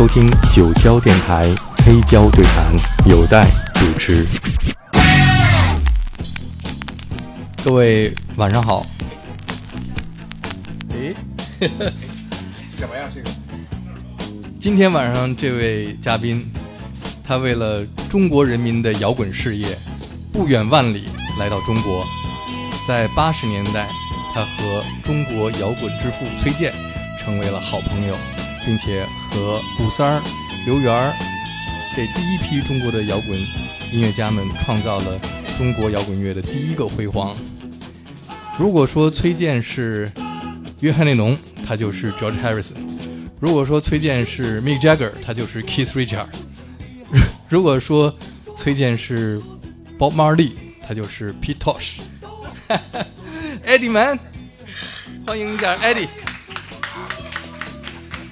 [0.00, 1.44] 收听九霄电台
[1.84, 2.72] 黑胶对谈，
[3.04, 4.26] 有待主持。
[7.62, 8.86] 各位晚上好。
[10.92, 11.14] 诶，
[12.78, 13.10] 什么呀？
[13.14, 13.30] 这个
[14.58, 16.50] 今天晚上这位嘉宾，
[17.22, 19.76] 他为了中国人民的摇滚事业，
[20.32, 22.06] 不远万里来到中国。
[22.88, 23.86] 在八十年代，
[24.32, 26.72] 他和中国摇滚之父崔健
[27.18, 28.16] 成为了好朋友，
[28.70, 30.22] 并且和古三儿、
[30.64, 31.12] 刘源儿
[31.96, 33.36] 这第一批中国的摇滚
[33.90, 35.20] 音乐家们创造了
[35.58, 37.36] 中国摇滚乐的第一个辉煌。
[38.56, 40.08] 如果说崔健是
[40.78, 42.74] 约翰内农，他就是 George Harrison；
[43.40, 46.26] 如果说崔健是 Mick Jagger，他就是 Keith Richard；
[47.48, 48.16] 如果说
[48.56, 49.42] 崔健是
[49.98, 50.52] Bob Marley，
[50.86, 51.96] 他就是 Pete Tosh。
[53.66, 54.16] Eddie Man，
[55.26, 56.06] 欢迎一下 Eddie，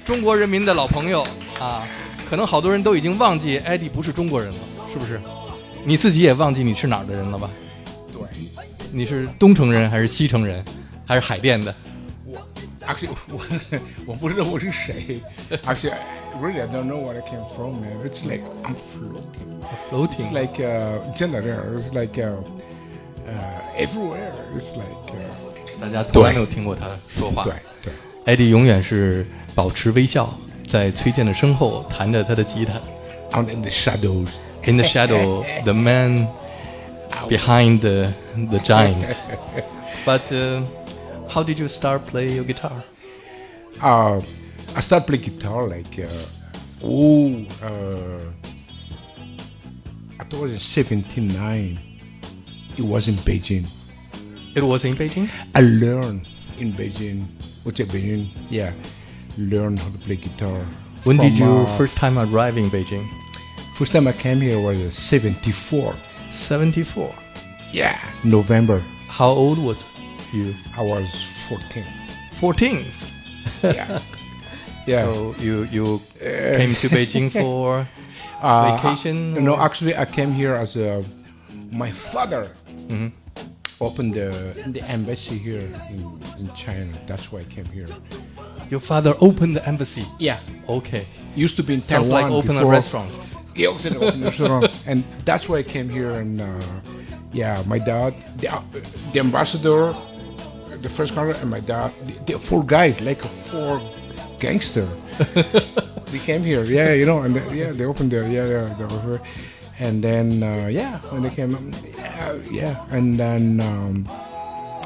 [0.09, 1.23] 中国人民的老朋友
[1.61, 1.87] 啊，
[2.31, 4.59] 可能好多人都已经忘记 Eddie 不是中国人了，
[4.91, 5.21] 是不是？
[5.85, 7.51] 你自己也忘记你是哪儿的人了吧？
[8.11, 8.23] 对，
[8.91, 10.65] 你是东城人还是西城人，
[11.05, 11.75] 还是海淀的？
[12.25, 12.39] 我
[12.87, 15.21] actually 我我不知道我是谁
[15.67, 15.93] ，actually
[16.41, 17.93] really I don't know where I came from man.
[18.03, 19.61] It's like I'm floating.
[19.91, 22.33] Floating，It's like uh, 真的这样，It's like uh,
[23.29, 24.33] uh, everywhere.
[24.57, 27.45] It's like uh, 大家从来没有听过他说话。
[27.45, 27.93] 对对。
[28.25, 29.27] Eddie 永远是
[29.58, 32.74] 保持微笑，在崔健的身后弹着他的吉他。
[33.34, 34.30] out in the shadows.
[34.64, 36.28] In the shadow, the man
[37.28, 38.14] behind the
[38.50, 39.16] the giant.
[40.06, 40.62] But uh,
[41.28, 42.84] how did you start play your guitar?
[43.82, 44.22] Uh,
[44.76, 46.08] I started playing guitar like uh,
[46.84, 48.32] oh uh,
[50.20, 51.80] I thought it was in 79.
[52.78, 53.68] It was in Beijing.
[54.56, 55.30] It was in Beijing.
[55.54, 57.28] I learned in Beijing.
[57.64, 58.30] What's it Beijing?
[58.50, 58.72] Yeah,
[59.39, 60.61] learned how to play guitar.
[61.05, 63.07] When did you uh, first time arrive in Beijing?
[63.75, 65.95] First time I came here was uh, 74.
[66.31, 67.15] 74.
[67.73, 68.83] Yeah, November.
[69.09, 69.85] How old was
[70.33, 70.55] you?
[70.77, 71.07] I was
[71.49, 71.85] 14.
[72.41, 72.85] 14.
[73.63, 74.01] Yeah,
[74.87, 75.05] yeah.
[75.05, 77.87] So you you came to Beijing for
[78.41, 79.37] Uh, vacation?
[79.37, 81.05] I- no, actually, I came here as a.
[81.73, 82.51] My father
[83.81, 84.31] opened the,
[84.73, 86.01] the embassy here in,
[86.39, 86.93] in China.
[87.07, 87.87] That's why I came here.
[88.71, 90.05] Your father opened the embassy.
[90.19, 91.07] Yeah, Okay.
[91.35, 92.23] used to be in Sounds Taiwan.
[92.23, 92.73] like open a before.
[92.79, 93.11] restaurant.
[93.55, 96.11] Yeah, also open a restaurant, and that's why I came here.
[96.11, 96.47] And uh,
[97.33, 98.63] yeah, my dad, the, uh,
[99.13, 99.95] the ambassador,
[100.83, 103.81] the first country, and my dad, the, the four guys, like a four
[104.39, 104.87] gangster.
[106.13, 108.87] they came here, yeah, you know, and the, yeah, they opened the yeah, yeah, the
[108.87, 109.21] river,
[109.81, 114.07] and then uh, yeah, when they came, um, yeah, yeah, and then um,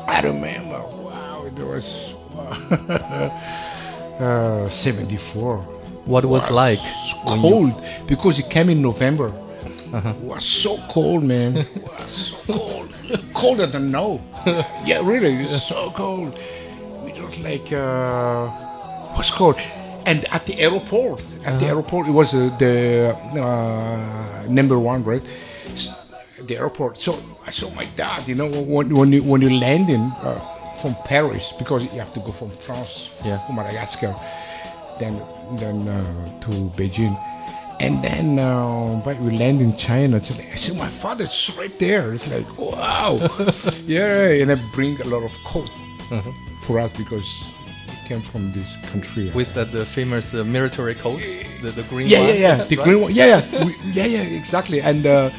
[0.09, 2.15] I remember, wow, it was
[4.23, 5.59] uh, seventy four.
[6.05, 7.73] What was like It's when you- cold
[8.07, 9.33] because it came in November.
[9.95, 11.57] It was so cold, man.
[11.77, 12.89] It was so cold.
[13.35, 14.21] Colder than now.
[14.87, 16.33] yeah, really, it's so cold.
[17.05, 18.49] We just like uh,
[19.17, 19.57] was cold.
[20.07, 25.23] And at the airport, at the airport, it was uh, the uh, number one, right?
[26.49, 26.99] The airport.
[26.99, 28.27] So I saw my dad.
[28.27, 30.41] You know, when when you when you land in uh,
[30.83, 33.39] from Paris because you have to go from France, Yeah.
[33.47, 34.15] from Madagascar
[34.99, 35.21] then
[35.59, 37.17] then uh, to Beijing,
[37.81, 40.17] and then uh, but we land in China.
[40.19, 41.25] It's like, I see my father.
[41.25, 42.13] It's right there.
[42.15, 43.13] It's like wow,
[43.87, 44.41] yeah.
[44.41, 45.71] And I bring a lot of coat
[46.67, 47.27] for us because
[48.07, 49.31] came from this country.
[49.35, 51.21] with uh, the famous uh, military coat,
[51.63, 52.29] the, the green yeah, one?
[52.29, 52.65] yeah, yeah.
[52.65, 52.85] The right?
[52.85, 53.15] green one.
[53.15, 54.39] Yeah, yeah, we, yeah, yeah.
[54.41, 54.81] Exactly.
[54.81, 55.31] And uh,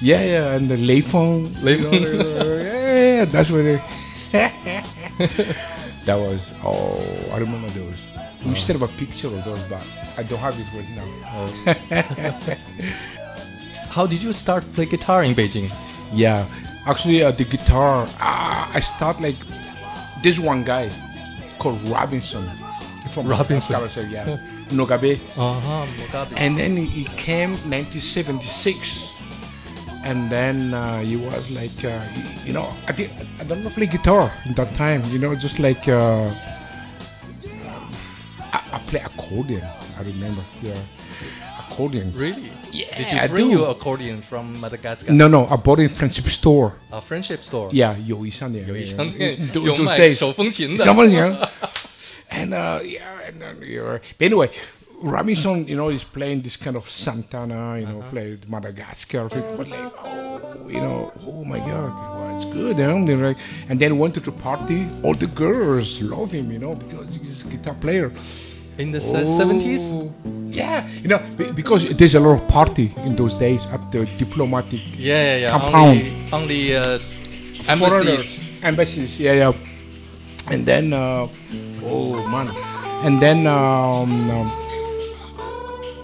[0.00, 0.54] yeah, yeah.
[0.56, 1.54] And the Lei Feng.
[1.62, 3.24] you know, yeah, yeah.
[3.24, 3.80] That's what they.
[4.32, 6.40] That was.
[6.64, 7.00] Oh,
[7.32, 7.96] I don't remember those.
[8.46, 9.82] We still have a picture of those, but
[10.16, 12.56] I don't have it right now.
[13.90, 15.70] How did you start play guitar in Beijing?
[16.12, 16.46] Yeah,
[16.86, 18.08] actually, uh, the guitar.
[18.20, 19.36] Ah, I start like
[20.22, 20.90] this one guy
[21.58, 22.48] called Robinson
[23.10, 23.80] from Robinson.
[24.10, 24.38] Yeah,
[24.70, 25.18] Nogabe.
[25.36, 26.32] Uh-huh, Mugabe.
[26.36, 29.07] And then he he came 1976,
[30.03, 33.69] and then uh, he was like, uh, he- you know, I did, I don't know
[33.69, 35.03] play guitar at that time.
[35.11, 36.29] You know, just like uh,
[38.51, 39.63] I, I play accordion.
[39.97, 40.73] I remember, yeah,
[41.69, 42.11] accordion.
[42.15, 42.51] Really?
[42.71, 43.57] Yeah, Did you I bring do.
[43.59, 45.11] your accordion from Madagascar?
[45.13, 46.73] No, no, I bought it in friendship store.
[46.91, 47.69] A friendship store.
[47.71, 50.15] Yeah, 有一商店，有一商店 Those- 有 those 卖 days.
[50.15, 50.83] 手风琴的。
[50.83, 51.19] 什么型？
[52.31, 54.49] And uh, yeah, and then you're, but anyway,
[55.00, 59.92] Robinson, you know, is playing this kind of Santana, you know, played Madagascar, but like,
[60.04, 63.04] oh, you know, oh my God, well, it's good, huh?
[63.06, 63.36] They're like,
[63.68, 64.88] and then went to the party.
[65.04, 68.10] All the girls love him, you know, because he's a guitar player.
[68.78, 69.90] in the se- 70s?
[69.92, 70.12] Oh,
[70.50, 71.18] Yeah, you know,
[71.54, 75.50] because there's a lot of party in those days at the diplomatic Yeah, yeah, yeah.
[75.50, 75.74] Compound.
[75.76, 76.98] Only, only uh,
[77.68, 78.38] embassies.
[78.62, 79.52] embassies, yeah, yeah.
[80.50, 81.28] And then, uh,
[81.84, 82.48] oh man,
[83.04, 84.50] and then um, um,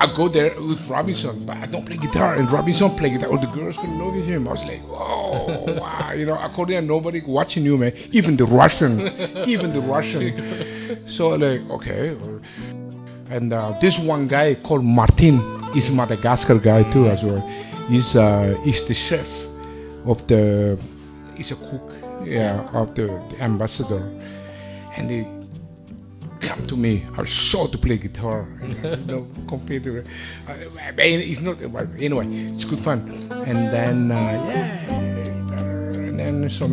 [0.05, 3.31] I go there with Robinson, but I don't play guitar, and Robinson play guitar.
[3.31, 4.47] All the girls fell in love with him.
[4.47, 7.95] I was like, oh wow, you know, according to nobody watching you, man.
[8.13, 9.01] Even the Russian,
[9.49, 11.09] even the Russian.
[11.09, 12.15] So like, okay.
[13.31, 15.41] And uh, this one guy called Martin
[15.75, 17.41] is Madagascar guy too as well.
[17.89, 19.47] He's uh, he's the chef
[20.05, 20.79] of the
[21.35, 21.93] he's a cook
[22.27, 24.03] yeah of the, the ambassador
[24.97, 25.27] and he
[26.45, 28.47] come to me I saw to play guitar.
[29.07, 30.05] Know computer
[30.49, 30.55] uh,
[30.99, 31.57] it's not
[31.99, 33.01] anyway it's good fun.
[33.31, 35.15] And then uh, yeah
[36.19, 36.69] and then so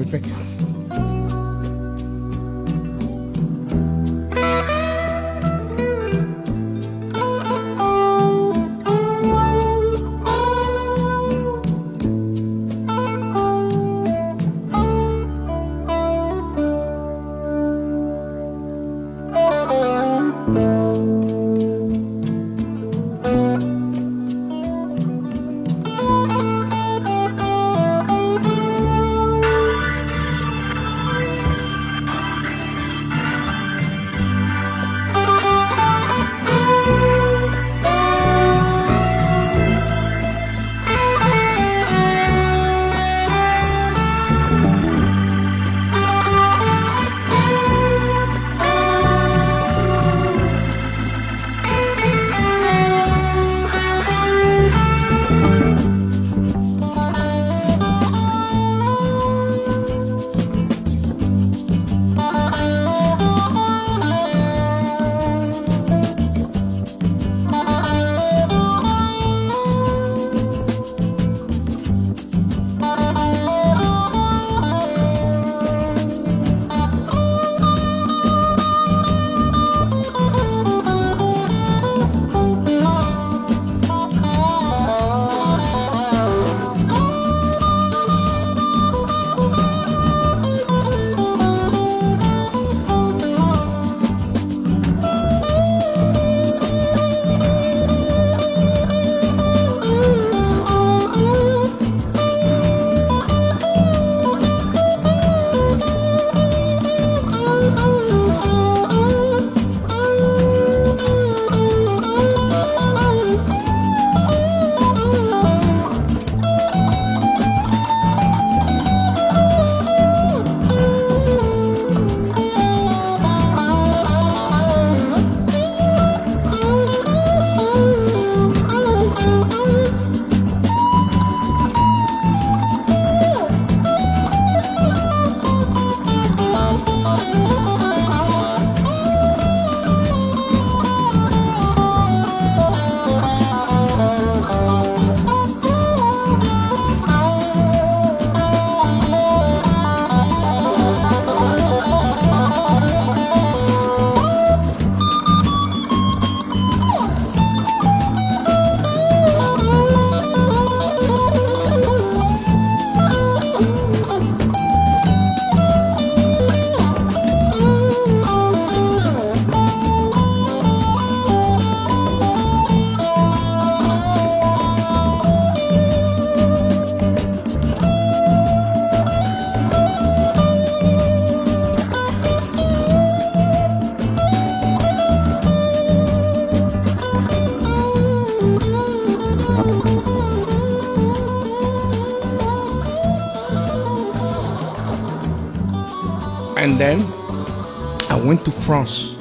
[198.71, 199.11] France.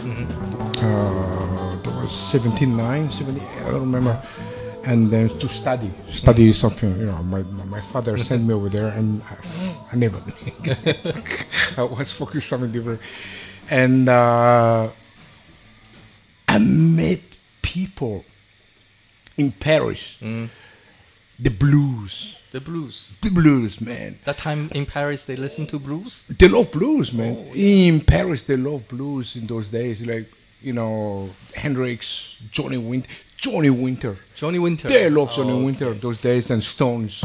[0.79, 4.23] Uh, that was 17, 9, 78, I don't remember.
[4.85, 6.97] And then to study, study something.
[6.97, 9.35] You know, my my father sent me over there, and I,
[9.91, 10.23] I never.
[11.77, 13.01] I was focused on something different,
[13.69, 14.89] and uh,
[16.47, 17.19] I met
[17.61, 18.25] people
[19.37, 20.15] in Paris.
[21.41, 23.15] The blues, The blues.
[23.23, 24.19] the blues, man.
[24.25, 26.25] That time in Paris, they listen to blues.
[26.29, 27.37] They love blues, man.
[27.39, 30.01] Oh, in Paris, they love blues in those days.
[30.05, 30.27] Like,
[30.61, 33.09] you know, Hendrix, Johnny Winter.
[33.37, 34.17] Johnny Winter.
[34.35, 34.89] Johnny Winter.
[34.89, 37.23] They love Johnny Oh, Winter those days and Stones.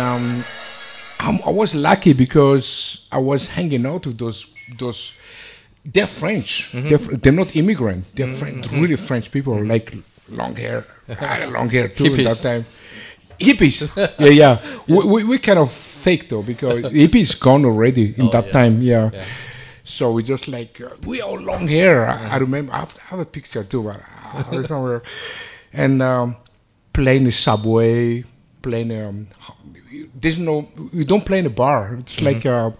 [0.00, 0.44] Um,
[1.20, 4.46] I was lucky because I was hanging out with those
[4.78, 5.12] those.
[5.84, 6.70] They're French.
[6.72, 6.88] Mm-hmm.
[6.88, 8.04] They're, fr- they're not immigrant.
[8.14, 8.38] They're mm-hmm.
[8.38, 8.80] French, mm-hmm.
[8.82, 9.94] really French people, like
[10.28, 12.42] long hair, I had long hair too at that Hippies.
[12.42, 12.66] time.
[13.38, 14.78] Hippies, yeah, yeah.
[14.88, 18.52] We, we, we kind of fake though because hippies gone already in Oh, that yeah.
[18.52, 18.82] time.
[18.82, 19.10] Yeah.
[19.12, 19.24] Yeah.
[19.84, 22.06] So we just like uh, we all long hair.
[22.06, 24.00] I, I remember I have, I have a picture too, but
[24.52, 25.02] it's somewhere.
[25.72, 26.36] And um,
[26.92, 28.24] playing the subway,
[28.66, 28.90] playing.
[29.00, 29.16] Um,
[30.20, 30.54] there's no.
[30.98, 31.80] You don't play in a bar.
[32.00, 32.70] It's like uh,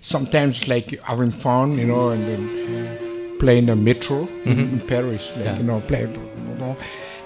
[0.00, 2.42] sometimes it's like having fun, you know, and then
[3.38, 5.56] playing the metro in, in Paris, like, Yeah.
[5.58, 6.02] you know, play.
[6.02, 6.76] You know,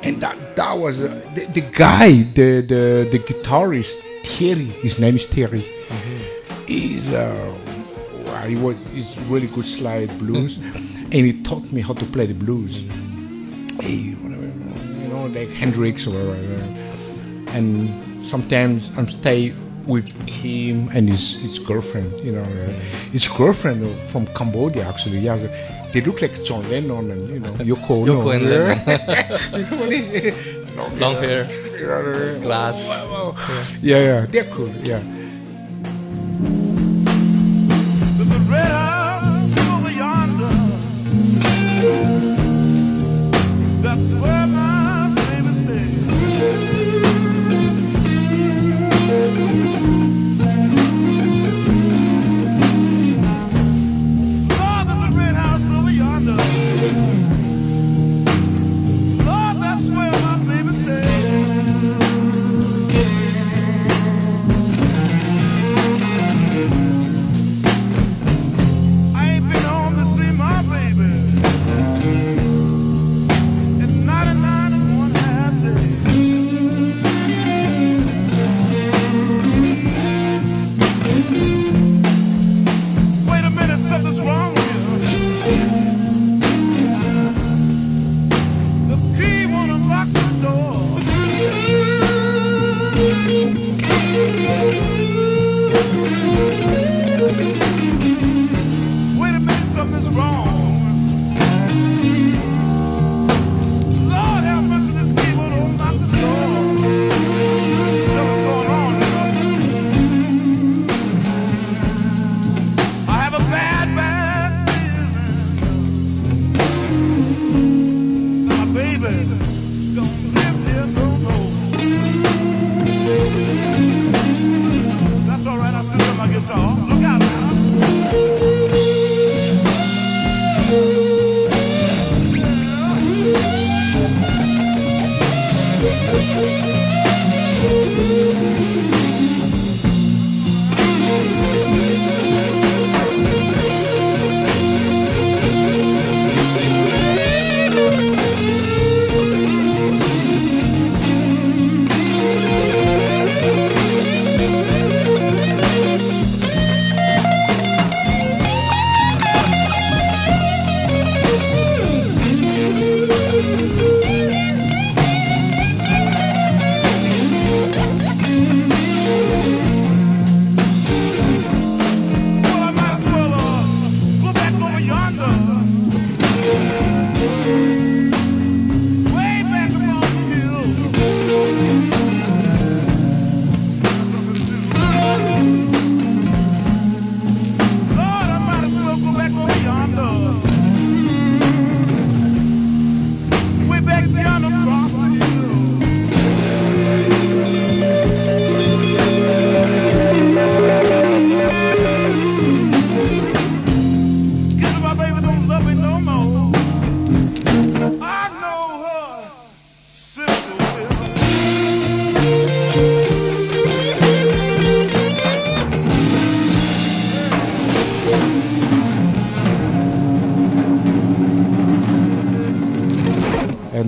[0.07, 4.69] and that that was uh, the, the guy, the the the guitarist Thierry.
[4.87, 5.64] His name is Thierry.
[6.66, 7.26] He's uh,
[8.47, 10.57] he was he's really good slide blues,
[11.14, 12.73] and he taught me how to play the blues.
[13.81, 14.47] Hey, whatever,
[15.02, 16.61] you know, like Hendrix or whatever.
[17.54, 17.90] And
[18.26, 19.54] sometimes I'm stay
[19.87, 22.12] with him and his his girlfriend.
[22.21, 22.73] You know, uh,
[23.12, 25.18] his girlfriend from Cambodia actually.
[25.18, 25.37] Yeah,
[25.92, 28.06] they look like John Lennon and you know Yoko.
[28.06, 28.47] Yoko and.
[30.99, 31.44] Long hair,
[32.40, 32.88] glass.
[33.82, 34.73] Yeah, yeah, they're cool.
[34.82, 35.02] Yeah.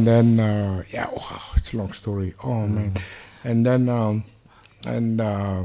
[0.07, 2.35] And then uh, yeah, wow, it's a long story.
[2.43, 2.95] Oh man,
[3.43, 4.25] and then um,
[4.87, 5.65] and uh,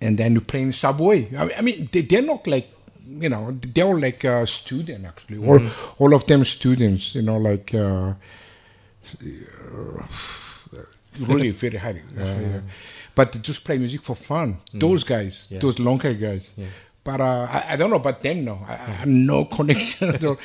[0.00, 1.28] and then you play in subway.
[1.36, 2.68] I mean, I mean they, they're not like
[3.06, 5.46] you know they're all like uh, student actually.
[5.46, 5.60] All
[5.98, 7.14] all of them students.
[7.14, 8.14] You know, like uh,
[11.20, 12.02] really very high.
[12.16, 12.60] yeah.
[13.14, 14.58] But they just play music for fun.
[14.74, 16.50] Those guys, those long hair guys.
[17.04, 20.24] But uh, I, I don't know about them no I, I have no connection at
[20.24, 20.38] all.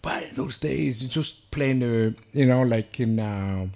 [0.00, 3.66] But in those days, you just playing, uh, you know, like in uh,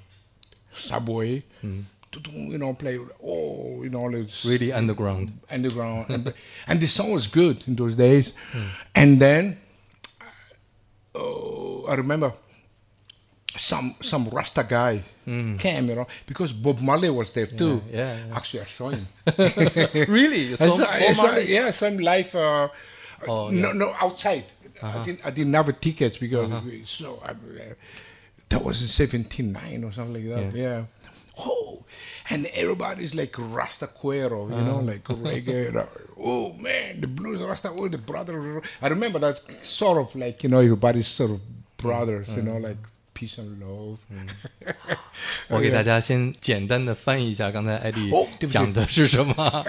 [0.74, 5.32] subway, you know, play, oh, you know, it's really underground.
[5.50, 6.32] underground, and,
[6.68, 8.32] and the song was good in those days.
[8.94, 9.58] And then,
[11.14, 12.32] oh, I remember
[13.56, 17.82] some some Rasta guy came, you know, because Bob Marley was there too.
[17.90, 18.36] yeah, yeah.
[18.36, 19.06] Actually, I saw him.
[20.08, 20.40] really?
[20.40, 22.34] You I saw saw, I saw, yeah, some live.
[22.34, 22.68] Uh,
[23.24, 24.42] Oh, no, no, outside.
[24.81, 25.25] I didn't.
[25.25, 27.73] I didn't have a tickets because we- so I, uh,
[28.49, 30.55] that was in '79 or something like that.
[30.57, 30.83] Yeah.
[31.39, 31.83] Oh,
[32.31, 35.65] and everybody's like Rasta Cuero, you know, like reggae.
[35.65, 35.87] you know.
[36.19, 38.61] Oh man, the blues Rasta, oh the brother.
[38.81, 41.39] I remember that sort of like you know everybody's sort of
[41.77, 42.77] brothers, you know, like
[43.13, 43.99] peace and love.
[45.49, 49.65] 我给大家先简单的翻译一下刚才艾迪哦对不起讲的是什么。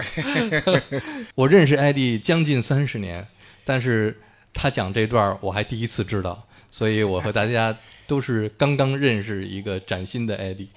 [1.35, 3.27] 我认识艾迪将近三十年，
[3.63, 4.17] 但是
[4.54, 10.70] 他讲这段儿我还第一次知道，所以我和大家都是刚刚认识一个崭新的艾迪。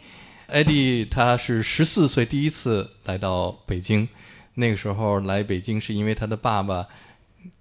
[0.48, 4.08] 艾迪他是十四岁第一次来到北京，
[4.56, 6.88] 那个时候来北京是因为他的爸爸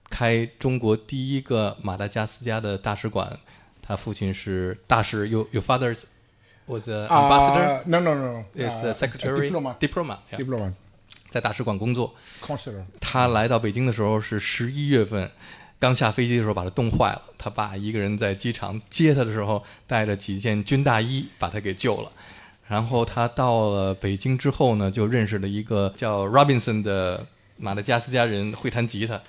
[0.08, 3.36] 开中国第一个马达加斯加的大使馆，
[3.82, 6.04] 他父亲是大使，your your father's
[6.66, 7.80] was an ambassador。
[7.80, 8.44] Uh, no, no, no.
[8.54, 10.72] Is uh, the a secretary diplomat yeah，Diplomat.
[11.28, 12.14] 在大使馆工作。
[13.00, 15.28] 他来到北京的时候是十一月份，
[15.78, 17.22] 刚下飞机的时候把他冻坏了。
[17.38, 22.10] 他爸一个人在机场接他的时候，带着几件军大衣把他给救了。
[22.68, 29.20] 然后他到了北京之后呢，就认识了一个叫 Robinson 的马达加斯加人，会弹吉他。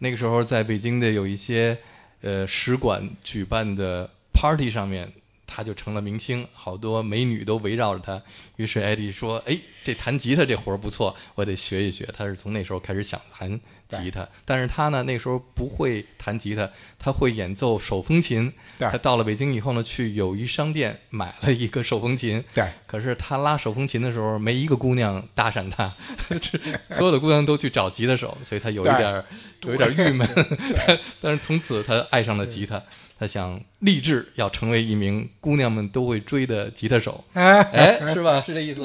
[0.00, 1.78] 那个时候在北京的有一些
[2.20, 5.10] 呃使馆举办的 party 上面，
[5.46, 8.20] 他就成了明星，好多美女都围绕着他。
[8.56, 18.52] 于是艾迪说：“哎，这弹吉他这活儿不错，我得学一学。”他是从那时候开始想弹吉他，但是他呢那时候不会弹吉他，他会演奏手风琴。
[18.78, 22.42] 他到了北京以后呢，去友谊商店买了一个手风琴。
[22.54, 25.94] 对可是他拉手风琴的时候，没一个姑娘搭讪他，
[26.28, 26.58] 这
[26.94, 29.24] 所有的姑娘都去找吉他手，所以他有一点儿
[29.62, 30.28] 有一点儿郁闷。
[30.74, 32.82] 但 但是从此他爱上了吉他，
[33.18, 37.24] 他想立志要成为一名姑娘们都会追的吉他手。
[37.32, 38.42] 哎，是吧？
[38.42, 38.82] 是这意思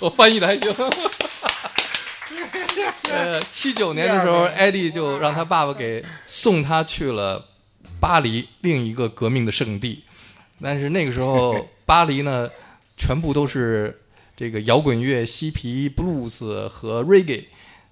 [0.00, 0.74] 我翻译的还行。
[3.10, 7.44] 呃，七九年的时候，艾迪就让他爸爸给送他去了
[8.00, 10.04] 巴黎，另一个革命的圣地。
[10.62, 12.48] 但是那个时候， 巴黎呢，
[12.96, 14.00] 全部都是
[14.36, 17.44] 这个摇滚乐、嬉皮、布鲁斯和 reggae，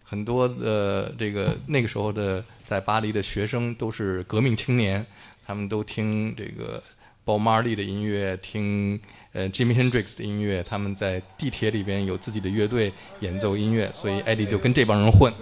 [0.05, 5.05] 很多的这个那个时候的在巴黎的学生都是革命青年，
[5.45, 6.81] 他们都听这个
[7.27, 8.97] Bob Marley 的音乐，听
[9.33, 15.33] 呃 Jimi Hendrix 的音乐，他们在地铁里边有自己的乐队演奏音乐，所以艾迪就跟这帮人混。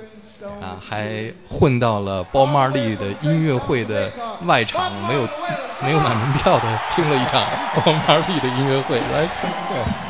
[0.62, 4.10] 啊，还混到了 Bob Marley 的音乐会的
[4.46, 5.28] 外场，没有
[5.82, 8.96] 没有买门票的，听了一场 Bob Marley 的音乐会。
[8.96, 10.07] 来看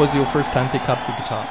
[0.00, 1.46] was your first time pick up the guitar?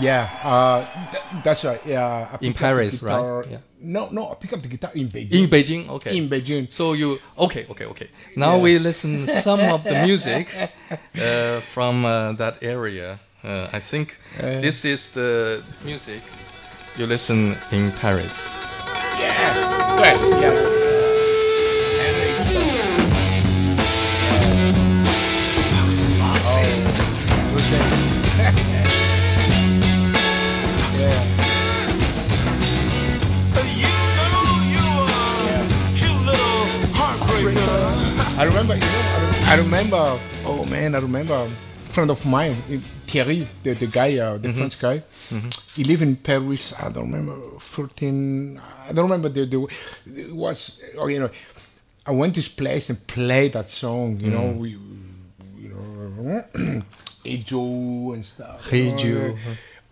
[0.00, 1.80] Yeah, uh, th- that's right.
[1.84, 3.46] Yeah, I In picked up the Paris, right?
[3.50, 3.58] Yeah.
[3.80, 5.32] No, no, I picked up the guitar in Beijing.
[5.32, 6.16] In Beijing, okay.
[6.16, 6.70] In Beijing.
[6.70, 8.08] So you okay, okay, okay.
[8.34, 10.48] Now we listen some of the music
[11.20, 13.20] uh, from uh, that area.
[13.44, 16.22] Uh, I think this is the music
[16.96, 18.52] you listen in Paris.
[19.20, 20.40] Yeah, good.
[20.40, 20.75] Yeah.
[38.38, 41.48] I remember, you know, I remember, oh man, I remember a
[41.90, 44.58] friend of mine, eh, Thierry, the, the guy, uh, the mm-hmm.
[44.58, 45.02] French guy.
[45.30, 45.48] Mm-hmm.
[45.74, 49.66] He lived in Paris, I don't remember, 13, I don't remember the, the
[50.20, 51.30] it was, oh, you know,
[52.04, 54.58] I went to his place and played that song, you know, mm-hmm.
[54.58, 54.70] we,
[55.56, 56.82] you know,
[57.24, 58.68] Hey Joe and stuff.
[58.68, 59.36] Hey you know, Joe.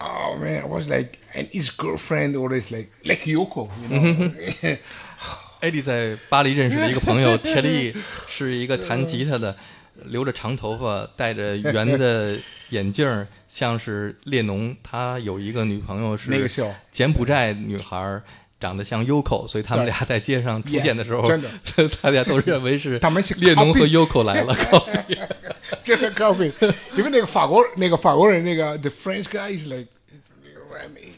[0.00, 4.76] Uh, oh man, I was like, and his girlfriend always like, like Yoko, you know.
[5.64, 7.94] 艾迪在巴黎认识的一个朋友， 铁力
[8.29, 9.57] 是一个弹吉他的，
[10.05, 14.77] 留着长头发，戴着圆的 眼镜，像是列侬。
[14.83, 18.20] 他有一个女朋友是是柬埔寨女孩，
[18.61, 21.48] 长得像 Yoko，所以他们俩在街上出现的时候真的，
[22.03, 22.98] 大家都认为是
[23.38, 24.55] 列侬和 copy Yoko 来了。
[25.83, 26.53] 真的 copy，
[26.94, 29.87] 因为那个法国那个法国人那个 the French guy is like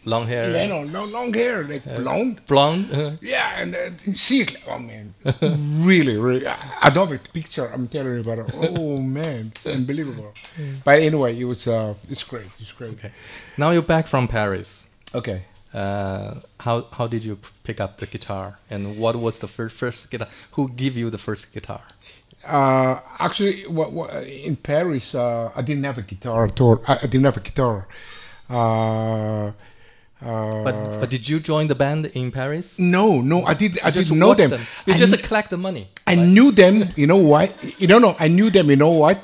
[0.05, 2.41] Long hair, Leno, no long hair, like blonde.
[2.47, 5.15] blonde，嗯 Yeah, and then she's like, oh man,
[5.85, 6.47] really, really.
[6.47, 7.67] I, I don't picture.
[7.73, 8.55] I'm telling you about it.
[8.55, 10.33] Oh man, it's unbelievable.
[10.85, 12.47] But anyway, it was uh, it's great.
[12.61, 12.93] It's great.
[12.93, 13.13] Okay.
[13.57, 14.89] Now you're back from Paris.
[15.15, 15.43] Okay.
[15.75, 19.77] Uh, how how did you p- pick up the guitar, and what was the first
[19.77, 20.29] first guitar?
[20.55, 21.83] Who gave you the first guitar?
[22.47, 26.81] Uh, actually, what, what, in Paris, uh, I didn't have a guitar at all.
[26.87, 27.89] I, I didn't have a guitar.
[28.49, 29.53] Uh,
[30.23, 32.79] uh, But but did you join the band in Paris?
[32.79, 33.79] no, no, I did.
[33.83, 34.51] I just didn't know them.
[34.51, 34.67] them.
[34.87, 35.89] You I just collect the money.
[36.07, 36.89] I knew them.
[36.97, 37.53] You know what?
[37.79, 38.17] You don't know.
[38.19, 38.71] I knew them.
[38.71, 39.19] You know what?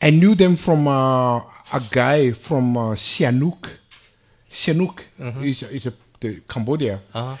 [0.00, 1.38] I knew them from uh,
[1.72, 3.68] a guy from uh, Sihanouk.
[4.48, 5.00] Sihanouk
[5.44, 7.00] is is a the Cambodia.
[7.14, 7.36] Uh-huh.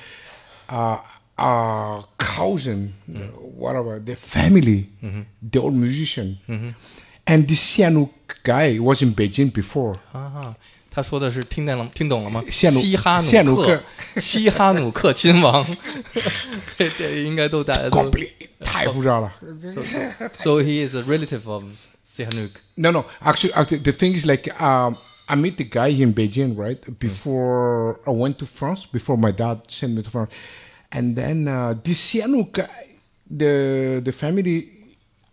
[0.68, 0.98] Uh,
[1.38, 3.18] uh, cousin, uh,
[3.56, 4.88] whatever, the family,
[5.42, 6.38] the old musician,
[7.26, 8.10] and this Sihanouk
[8.44, 9.96] guy was in Beijing before.
[10.12, 10.56] 啊哈，
[10.89, 12.41] 他说的是听见了听懂了吗？
[12.49, 13.83] 谢努西哈谢努努克，
[14.15, 15.65] 西哈努克亲王，
[16.77, 17.97] 这这应该都大家都。
[18.01, 19.33] Complete, 太复杂了。
[20.37, 21.65] So he is a relative of
[22.05, 22.51] Sihanouk.
[22.75, 23.05] No, no.
[23.19, 24.95] Actually, actually, the thing is like um,
[25.27, 26.79] I met the guy in Beijing, right?
[26.97, 30.31] Before I went to France, before my dad sent me to France,
[30.93, 32.95] and then uh, this Sihanouk guy,
[33.29, 34.69] the the family,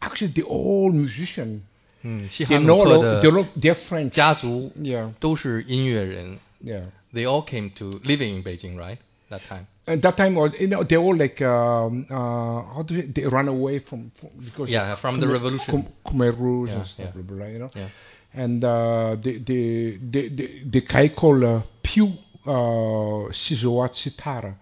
[0.00, 1.62] actually, the old musician.
[2.09, 4.71] 嗯，西哈努克的家族
[5.19, 6.39] 都是音乐人。
[6.63, 8.97] Yeah, they all came to living in Beijing, right?
[9.29, 9.67] That time.
[9.85, 13.27] At that time, was you know they all like um, uh, how do they, they
[13.27, 17.13] run away from, from because yeah from Khmer, the revolution Khmer Rouge yeah, and stuff,
[17.13, 17.43] yeah.
[17.43, 17.51] right?
[17.51, 17.89] You know, yeah.
[18.33, 20.29] and uh, the the the
[20.63, 22.05] the, guy called uh, Piu
[22.45, 24.55] uh, Shizuwa Chitara,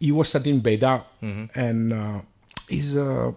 [0.00, 1.58] he was studying Beda, mm-hmm.
[1.58, 2.20] and uh,
[2.66, 3.34] he's a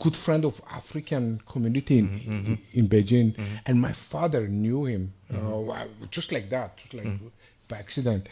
[0.00, 3.28] good friend of African community in, Mm-hmm, in, in Beijing.
[3.66, 7.28] And my father knew him, uh, just like that, just like Mm-hmm.
[7.68, 8.22] by accident.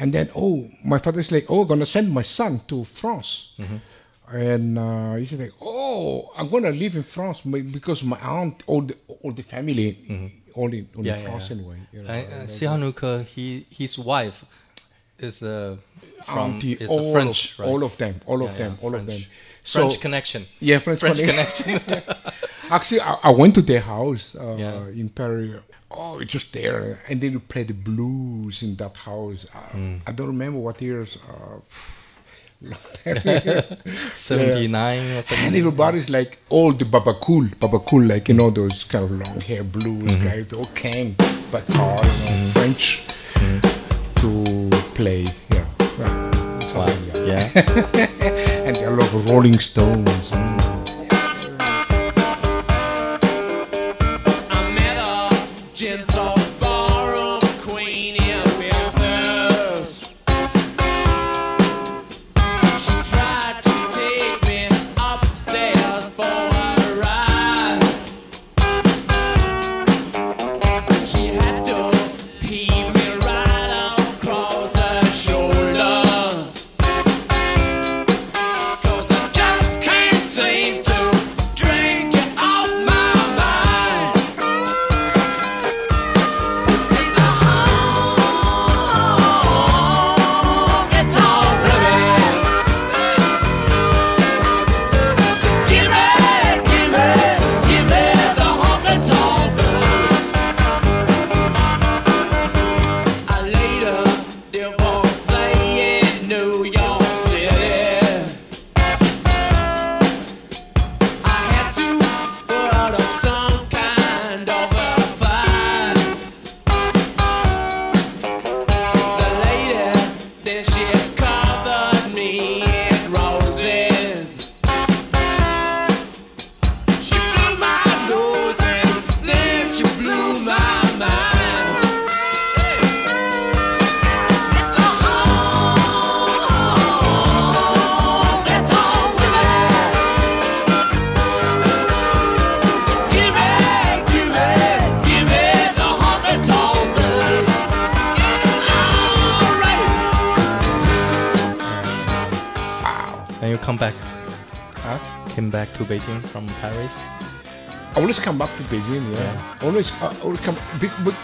[0.00, 3.30] And then, oh, my father's like, oh, I'm gonna send my son to France.
[3.58, 3.76] Mm-hmm.
[4.28, 7.38] And uh, he's like, "Oh, I'm gonna live in France
[7.76, 9.88] because my aunt, all the all the family,
[10.58, 11.56] all in, all Yeah, in yeah, France yeah.
[11.56, 14.44] anyway." You know, I, uh, Sihanouk, he his wife
[15.20, 15.76] is uh,
[16.24, 17.68] from auntie, is all French, of, right?
[17.70, 19.20] all of them, all of them, all of them.
[19.66, 20.46] French So- connection.
[20.60, 21.78] Yeah, French, French connection.
[21.80, 22.14] connection.
[22.70, 24.86] Actually, I, I went to their house uh, Yeah.
[25.00, 25.60] in Paris.
[25.90, 29.46] Oh, it's just there, and they would play the blues in that house.
[29.54, 29.96] Uh, Hmm.
[30.06, 31.16] I don't remember what years.
[31.28, 31.60] Uh,
[34.14, 35.54] Seventy nine or and something.
[35.54, 39.62] everybody's like all the baba cool, babakul, like you know those kind of long hair
[39.62, 40.24] blues Mm-hmm.
[40.24, 40.48] guys.
[40.48, 41.14] They all came
[41.52, 43.60] by car, you know, French, Mm-hmm.
[44.22, 45.24] to play.
[45.52, 45.66] Yeah,
[45.98, 46.45] yeah.
[47.26, 47.50] Yeah.
[48.66, 50.45] and a lot of Rolling Stones.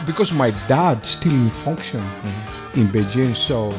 [0.07, 2.81] Because my dad still in function Mm-hmm.
[2.81, 3.73] in Beijing, so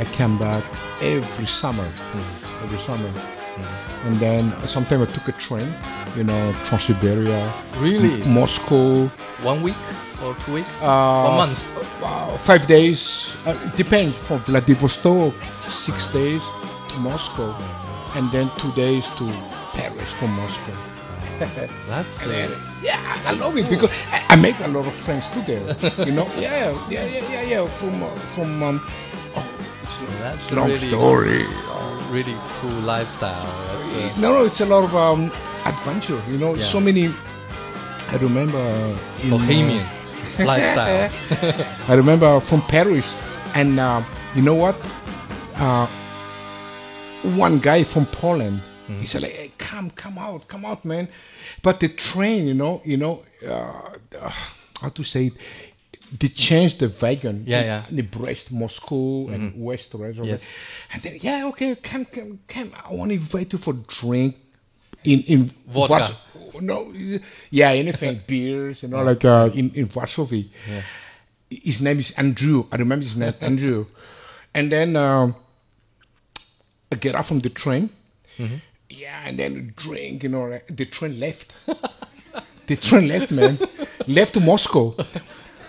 [0.00, 0.64] I came back
[1.00, 1.84] every summer.
[1.84, 2.64] Mm-hmm.
[2.64, 3.10] Every summer,
[4.04, 5.68] and then sometimes I took a train.
[6.16, 8.22] You know, Trans-Siberia, Really?
[8.28, 9.06] Moscow.
[9.42, 9.76] One week
[10.22, 10.80] or two weeks?
[10.80, 11.76] Uh, One month?
[12.02, 13.26] uh, five days.
[13.44, 14.16] Uh, it depends.
[14.16, 15.34] From Vladivostok,
[15.68, 16.40] six days
[16.88, 17.50] to Moscow,
[18.16, 19.26] and then two days to
[19.74, 20.72] Paris from Moscow.
[21.88, 22.48] That's uh,
[22.80, 25.62] Yeah, I love it because I, I make a lot of friends too there.
[26.06, 27.68] you know, yeah, yeah, yeah, yeah, yeah.
[27.68, 28.80] From uh, from um,
[29.36, 29.46] oh,
[29.82, 31.46] it's a that's long really story.
[32.10, 33.46] really cool lifestyle.
[33.68, 35.30] That's, uh, No, no, it's a lot of um,
[35.64, 36.20] adventure.
[36.30, 36.64] You know, Yeah.
[36.64, 37.14] so many.
[38.10, 38.58] I remember
[39.22, 39.86] in, uh, Bohemian
[40.40, 41.10] lifestyle.
[41.88, 43.06] I remember from Paris,
[43.54, 44.02] and uh,
[44.34, 44.74] you know what?
[45.56, 45.86] Uh,
[47.36, 48.60] one guy from Poland,
[49.00, 51.08] he said, like, hey, "Come, come out, come out, man!"
[51.62, 53.72] But the train, you know, you know, uh,
[54.20, 54.30] uh,
[54.80, 55.32] how to say it?
[56.20, 57.44] They changed the wagon.
[57.46, 57.84] Yeah, in- yeah.
[57.90, 60.14] in The Brest, Moscow, and West, right?
[60.14, 60.42] Yes.
[60.92, 62.72] And then, yeah, okay, come, come, come.
[62.84, 64.36] I want to invite you for drink
[65.04, 65.88] in in Vodka.
[65.88, 66.14] Warsaw.
[66.60, 66.92] No,
[67.50, 70.26] yeah, anything, beers, you know, like uh, in in Warsaw.
[71.50, 72.66] His name is Andrew.
[72.70, 73.86] I remember his name, Andrew.
[74.54, 75.34] And then um,
[76.92, 77.88] I get out from the train.
[78.96, 81.52] Yeah, and then drink, you know, the train left.
[82.66, 83.58] the train left, man.
[84.06, 84.94] left to Moscow.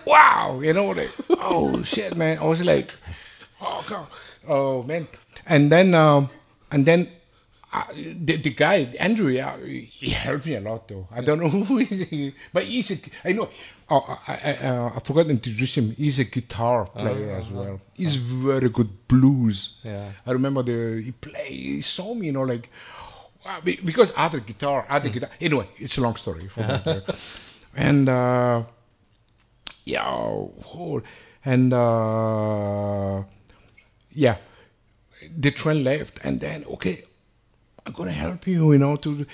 [0.06, 2.38] Wow, you know, like, oh shit, man.
[2.40, 2.94] I was like,
[3.62, 4.08] oh god,
[4.48, 5.08] oh man.
[5.48, 6.30] And then, um,
[6.72, 7.10] and then
[7.76, 11.08] uh, the, the guy Andrew, yeah, he helped me a lot though.
[11.12, 13.50] I don't know who is he, but he's a, I know.
[13.90, 15.92] Oh, I, I, uh, I forgot to introduce him.
[15.92, 17.80] He's a guitar player as well.
[17.94, 19.78] He's very good blues.
[19.84, 20.12] Yeah.
[20.26, 21.50] I remember the he play.
[21.50, 22.70] He saw me, you know, like
[23.64, 25.30] because I had a guitar, had a guitar.
[25.40, 26.50] Anyway, it's a long story.
[27.76, 28.64] and uh,
[29.86, 31.02] yeah, oh,
[31.44, 33.24] and uh,
[34.12, 34.38] yeah,
[35.38, 37.04] the train left, and then okay,
[37.86, 39.26] I'm gonna help you, you know, to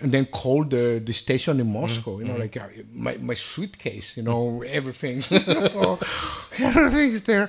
[0.00, 4.16] and then call the the station in Moscow, you know, like uh, my my suitcase,
[4.16, 5.22] you know, everything,
[6.58, 7.48] everything's there,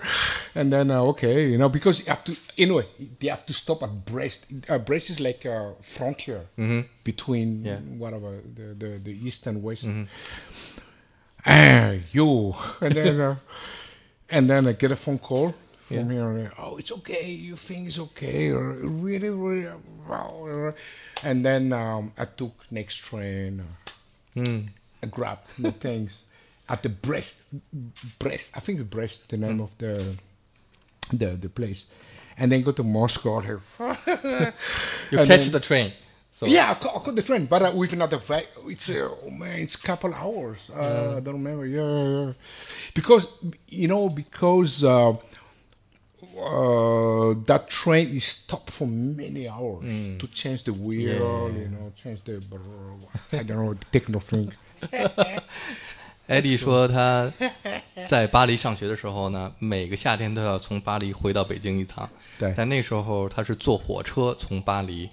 [0.55, 2.85] and then uh, okay, you know, because you have to anyway,
[3.19, 4.45] they have to stop at Brest.
[4.67, 6.41] Uh, Brest is like a frontier
[7.03, 7.79] between Yeah.
[7.97, 9.85] whatever the, the the east and west.
[11.45, 13.35] Ah, you, and then uh,
[14.29, 15.53] and then I get a phone call
[15.89, 16.51] from here.
[16.57, 17.29] Oh, it's okay.
[17.29, 18.49] You think it's okay?
[18.51, 19.67] Or really, really,
[20.07, 20.73] wow.
[21.23, 23.63] And then um, I took next train.
[24.37, 24.41] Uh,
[25.03, 26.23] I grabbed the things
[26.67, 27.37] at the breast,
[28.19, 28.51] Brest.
[28.55, 30.15] I think the Brest, the name of the
[31.11, 31.85] the the place,
[32.37, 33.41] and then go to Moscow.
[35.11, 35.93] You And catch then- the train.
[36.31, 39.59] So yeah, I caught, the train, but uh, with another va- It's uh, oh man,
[39.59, 40.69] it's a couple hours.
[40.69, 41.65] Uh, I don't remember.
[41.65, 42.33] Yeah, yeah, yeah.
[42.93, 43.27] because
[43.67, 44.83] you know because
[46.39, 49.83] uh, uh, that train is stopped for many hours
[50.17, 51.51] to change the wheel.
[51.51, 52.41] You know, change the
[53.31, 54.51] I don't know the techno thing.
[56.27, 57.31] Eddie 说他
[58.05, 62.07] 在巴黎上学的时候呢，每个夏天都要从巴黎回到北京一趟。
[62.37, 65.09] 对但那时候他是坐火车从巴黎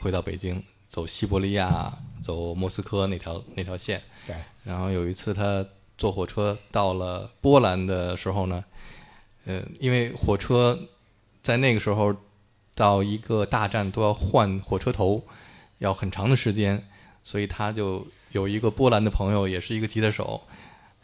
[0.00, 4.00] 回到北京，走西伯利亚、走莫斯科那条那条线。
[4.26, 5.66] 对然后有一次他
[5.98, 8.64] 坐火车到了波兰的时候呢，
[9.46, 10.78] 呃，因为火车
[11.42, 12.14] 在那个时候
[12.74, 15.22] 到一个大站都要换火车头，
[15.78, 16.86] 要很长的时间，
[17.22, 20.42] 所以他就有一个波兰的朋友，也是一个吉他手，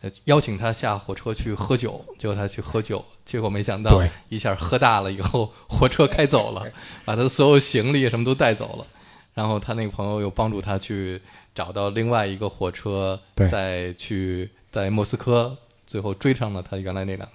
[0.03, 6.71] 呃，邀请他下火车去喝酒，结果他去喝酒，结果没想到一下喝大了以后，火车开走了，
[7.05, 8.87] 把他所有行李什么都带走了。
[9.35, 11.21] 然后他那个朋友又帮助他去
[11.55, 13.21] 找到另外一个火车，
[13.51, 15.55] 再去在莫斯科，
[15.87, 17.29] 最后追上了他原来那辆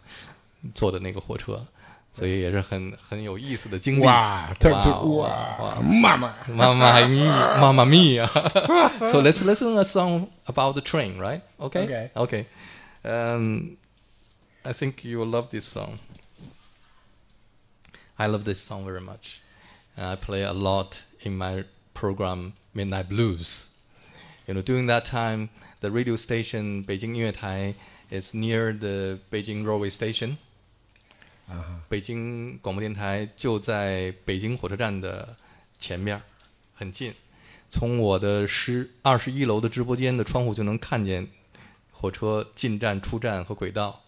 [0.75, 1.67] 坐的那个火车，
[2.13, 4.05] 所以也是很很有意思的经历。
[4.05, 8.27] 哇，他就哇哇，妈妈，妈妈咪，妈妈咪呀。
[9.01, 11.43] so let's listen a song about the train, right?
[11.59, 11.85] Okay.
[11.85, 12.11] Okay.
[12.15, 12.47] Okay.
[13.05, 13.77] Um,
[14.65, 15.99] I think you will love this song.
[18.19, 19.41] I love this song very much,
[19.97, 23.67] and I play a lot in my program Midnight Blues.
[24.49, 25.51] You know, during that time,
[25.81, 27.75] the radio station Beijing 音乐台
[28.11, 30.39] is near the Beijing railway station.
[31.90, 35.36] 北京广播电台就在北京火车站的
[35.78, 36.22] 前面，
[36.74, 37.14] 很近。
[37.70, 41.28] 从我的十二十一楼的直播间的窗户就能看见
[41.92, 44.02] 火车进站、出站和轨道，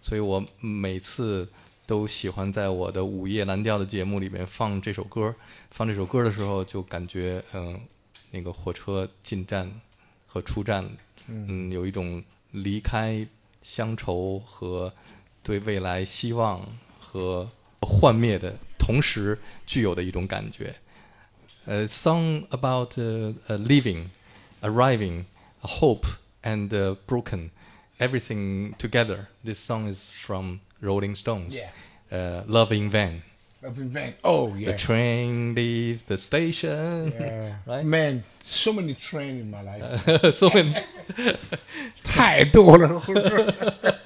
[0.00, 1.48] 所以我每次
[1.86, 5.34] 都喜欢在我的午夜蓝调的节目里面放这首歌。
[5.70, 7.80] 放这首歌的时候，就感觉嗯，
[8.32, 9.80] 那个火车进站
[10.26, 10.90] 和出站，
[11.26, 13.26] 嗯，有一种离开
[13.62, 14.92] 乡愁和
[15.42, 16.66] 对未来希望
[17.15, 17.49] 和
[17.81, 20.75] 幻灭的同时具有的一种感觉。
[21.67, 24.09] A song about uh, uh, leaving,
[24.61, 25.25] arriving,
[25.61, 26.07] hope,
[26.43, 27.51] and uh, broken,
[27.99, 29.27] everything together.
[29.43, 31.53] This song is from Rolling Stones.
[31.55, 31.69] Yeah.
[32.11, 33.21] Uh, Love in Vain.
[33.63, 34.15] Of invent.
[34.23, 34.75] Oh The yeah.
[34.75, 37.13] train leave the station.
[37.13, 37.53] Yeah.
[37.67, 37.85] Right?
[37.85, 40.33] Man, so many train in my life.
[40.33, 40.73] so many.
[42.03, 42.99] 太多了。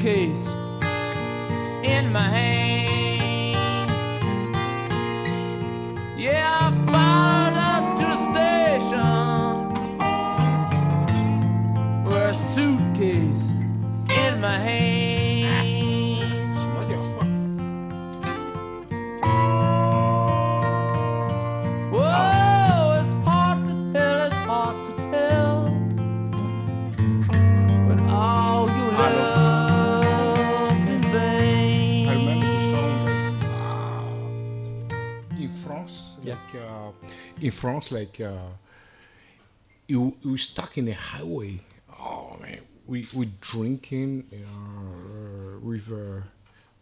[0.00, 0.48] suitcase
[1.84, 2.79] in my hand.
[37.40, 38.50] In France, like uh,
[39.88, 41.60] you you stuck in a highway.
[41.98, 45.58] Oh man, we we drinking uh,
[45.90, 46.20] uh,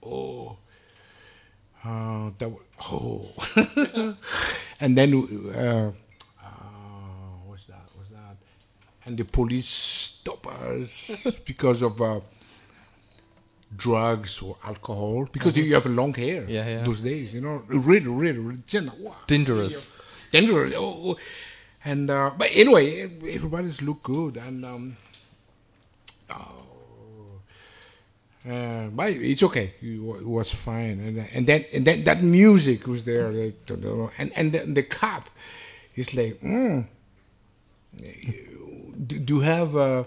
[0.03, 0.57] oh.
[1.85, 2.51] Uh, that
[2.91, 3.23] oh,
[4.81, 5.15] and then
[5.55, 5.93] uh,
[6.43, 6.51] uh,
[7.47, 7.89] what's that?
[7.95, 8.37] What's that?
[9.07, 10.91] And the police stop us
[11.45, 12.19] because of uh,
[13.77, 16.83] drugs or alcohol because you have a long hair Yeah, yeah.
[16.83, 18.63] those days you know really really, really
[18.99, 19.17] wow.
[19.27, 19.95] Dangerous.
[20.33, 21.17] dangerous oh, oh.
[21.85, 24.97] and uh, but anyway everybody's look good and um
[26.31, 26.65] oh
[28.49, 29.75] uh, but it's okay.
[29.83, 33.57] It was fine, and then- and then and then that music was there, like,
[34.17, 35.29] and and the, the cop,
[35.97, 36.87] is like, mm,
[39.07, 40.05] do, do you have uh,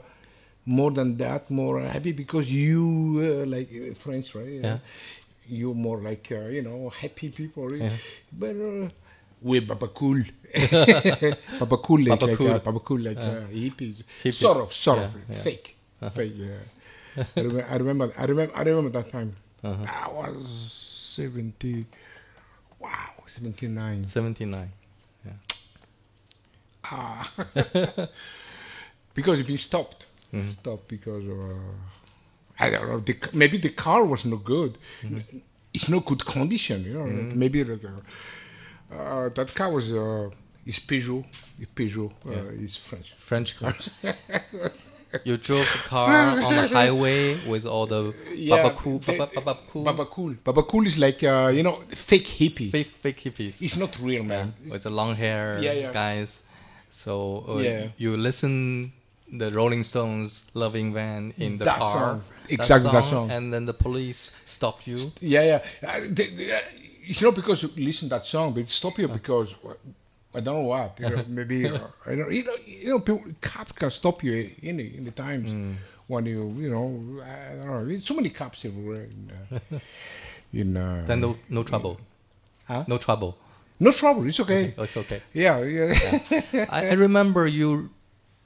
[0.65, 4.47] more than that, more happy because you uh, like uh, French, right?
[4.47, 4.77] Yeah.
[5.47, 7.73] You're more like uh, you know happy people.
[7.75, 7.93] Yeah.
[8.31, 8.55] but.
[8.55, 8.89] Uh,
[9.43, 10.21] we Baba Cool,
[11.59, 12.51] Baba Cool, like, Baba like, Cool.
[12.51, 14.03] uh, Baba Cool, like uh, hippies.
[14.23, 14.33] Hippies.
[14.35, 15.35] sort of, sort Yeah, of, yeah.
[15.41, 15.77] fake,
[16.11, 16.33] fake.
[16.35, 17.23] Yeah.
[17.35, 19.35] I, remember, I remember, I remember, I remember that time.
[19.63, 19.83] Uh-huh.
[19.87, 20.47] I was
[21.15, 21.87] seventy.
[22.79, 24.05] Wow, seventy nine.
[24.05, 24.69] 79.
[26.83, 27.31] Ah,
[29.15, 30.51] because if he stopped, Mm-hmm.
[30.51, 31.53] stopped because of uh,
[32.59, 32.99] I don't know.
[32.99, 34.77] The, maybe the car was no good.
[35.03, 35.37] Mm-hmm.
[35.73, 37.05] It's no good condition, you know.
[37.05, 37.79] like maybe the,
[38.93, 40.29] uh, that car was uh,
[40.65, 41.23] is Peugeot.
[41.59, 43.13] Is Peugeot uh, is French.
[43.17, 43.89] French cars.
[45.25, 48.13] you drove the car on the highway with all the
[48.49, 50.33] baba cool, they- baba, baba cool, Baba cool.
[50.43, 52.71] Baba cool is like uh, you know fake hippie.
[52.71, 53.61] fake, fake hippies.
[53.61, 54.53] It's not real, man.
[54.69, 55.91] with the long hair Yeah, yeah.
[55.91, 56.41] guys.
[56.91, 57.87] So uh, Yeah.
[57.97, 58.91] you listen
[59.31, 62.23] the Rolling Stones "Love in Vain" in the That car, song.
[62.49, 63.31] Exactly that song.
[63.31, 65.11] and then the police stop you.
[65.21, 65.61] Yeah, yeah.
[65.83, 66.59] Uh, uh,
[67.07, 69.73] it's not because you listen to that song, but it stop you because uh,
[70.35, 70.99] I don't know what.
[70.99, 71.69] You know, maybe I
[72.15, 72.31] don't.
[72.31, 75.73] You know, you know, people, cops can stop you in the, in the times Hmm.
[76.07, 77.85] when you, you know, I don't know.
[77.85, 79.07] There's so many cops everywhere.
[79.11, 79.79] In, uh,
[80.53, 81.99] in uh, Then no, no trouble.
[82.65, 82.83] Huh?
[82.87, 83.37] No trouble.
[83.79, 84.27] no trouble.
[84.27, 84.73] It's okay.
[84.77, 85.21] Oh, it's okay.
[85.33, 85.93] Yeah, yeah.
[86.69, 87.89] I, I remember you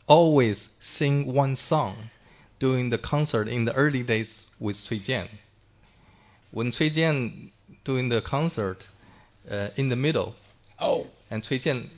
[0.07, 2.11] always sing one song
[2.59, 5.29] during the concert in the early days with Cui Jian.
[6.51, 7.51] When Cui Jian
[7.85, 8.89] doing the concert
[9.51, 10.35] uh, in the middle,
[10.79, 11.89] oh, and Cui Jian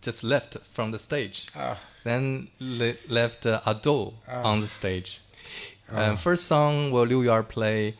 [0.00, 1.46] just left from the stage.
[1.54, 1.78] Ah.
[2.04, 5.20] Then le- left uh, Ado on the stage.
[5.92, 5.96] Ah.
[6.12, 7.94] Uh, first song will Liu Yar play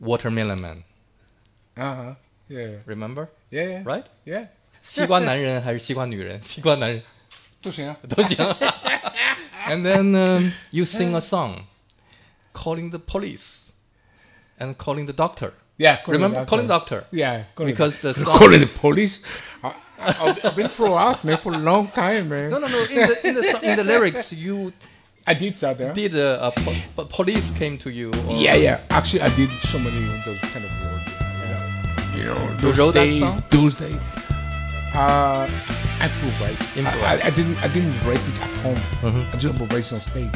[0.00, 0.84] Watermelon Man.
[1.76, 2.14] uh huh.
[2.48, 3.30] Yeah, Remember?
[3.50, 3.82] yeah, yeah.
[3.84, 4.06] Right?
[4.26, 4.46] Yeah.
[4.82, 6.42] 西瓜男人还是西瓜女人？
[6.42, 7.02] 西瓜男人
[7.62, 7.96] 都行啊。
[8.08, 8.36] 都行。
[9.65, 11.67] and then um, you sing a song,
[12.53, 13.73] calling the police,
[14.59, 15.53] and calling the doctor.
[15.77, 16.49] Yeah, calling the Remember doctor.
[16.49, 17.05] calling doctor?
[17.11, 19.21] Yeah, calling Because the song- calling the police.
[19.63, 19.73] I,
[20.43, 22.49] I've been thrown out, man, for a long time, man.
[22.51, 22.79] No, no, no.
[22.83, 24.71] In the in the song, in the lyrics, you
[25.27, 25.93] I did that, yeah.
[25.93, 28.11] did uh, a po- po- police came to you.
[28.29, 28.79] Yeah, yeah.
[28.89, 31.11] Actually, I did so many of those kind of words.
[31.11, 32.15] Yeah.
[32.17, 33.43] You know, those wrote that days, song?
[33.51, 33.99] Those days.
[34.99, 35.47] Uh,
[35.99, 36.59] Uh, improvise.
[36.77, 37.03] Improvise.
[37.03, 37.57] I, I, I didn't.
[37.63, 38.79] I didn't write it at home.
[39.33, 40.35] I just improvised on stage.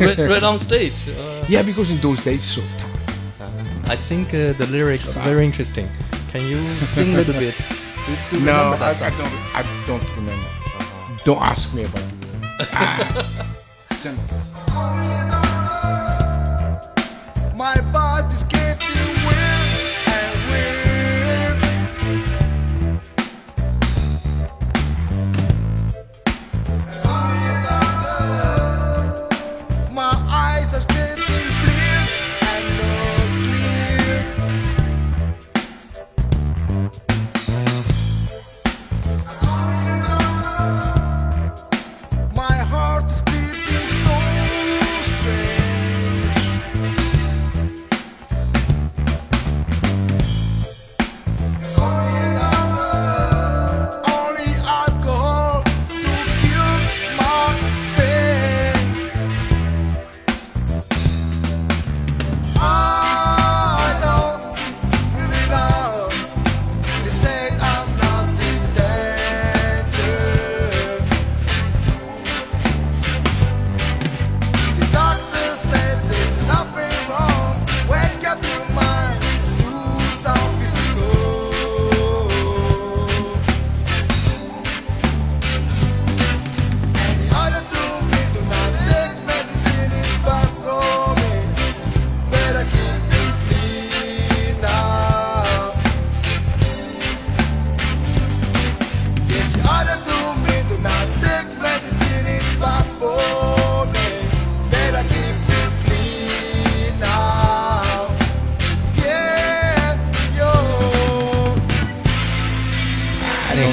[0.00, 0.92] right, right on stage.
[1.08, 2.90] Uh, Yeah, because in those days, so tough.
[3.94, 5.88] I think uh, the lyrics very interesting.
[6.32, 6.58] Can you
[6.94, 7.54] sing a little bit?
[8.06, 9.34] Do you still No, I, I don't.
[9.60, 10.48] I don't remember.
[11.24, 12.12] Don't ask me about it.
[12.74, 13.28] Ah.
[17.56, 18.42] My body's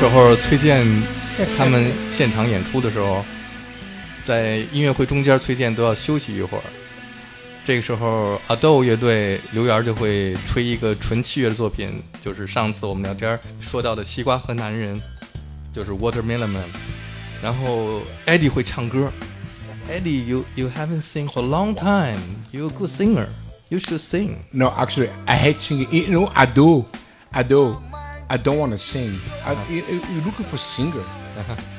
[0.10, 0.86] 候崔健
[1.58, 3.24] 他们现场演出的时候，
[4.24, 6.64] 在音乐会中间，崔健都要休息一会儿。
[7.66, 14.96] 这个时候，Ado 乐队刘源就会吹一个纯器乐的作品，就是上次我们聊天说到的《西瓜和男人》，
[15.74, 16.50] 就是 Watermelon。
[17.44, 19.12] 然后 Eddie 会唱歌
[19.88, 22.20] ，Eddie，you you haven't sing for a long time.
[22.52, 23.28] You a good singer.
[23.70, 24.38] You should sing.
[24.52, 25.88] No, actually, I hate singing.
[25.92, 26.86] You know, I do.
[27.32, 27.76] I do.
[28.29, 29.21] I don't want to sing.
[29.45, 31.05] I, you, you- you're looking for singer,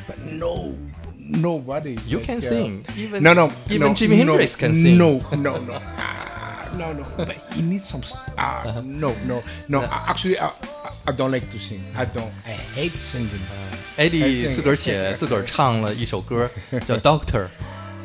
[0.07, 0.75] but no,
[1.17, 1.97] nobody.
[2.07, 2.85] You like, can uh, sing.
[2.95, 4.97] Even no, no, even no, Jimi no, Hendrix can sing.
[4.97, 5.79] No, no, no.
[5.97, 7.03] Ah, no, no.
[7.17, 8.03] But you need some.
[8.03, 9.81] st- Ah, no, no, no.
[9.81, 10.51] I- Actually, I, I-
[11.07, 11.81] I don't like to sing.
[11.95, 12.31] I don't.
[12.45, 13.41] I hate singing.
[13.97, 16.49] Eddie 哎自个儿写、自个儿唱了一首歌，
[16.85, 17.47] 叫 Doctor。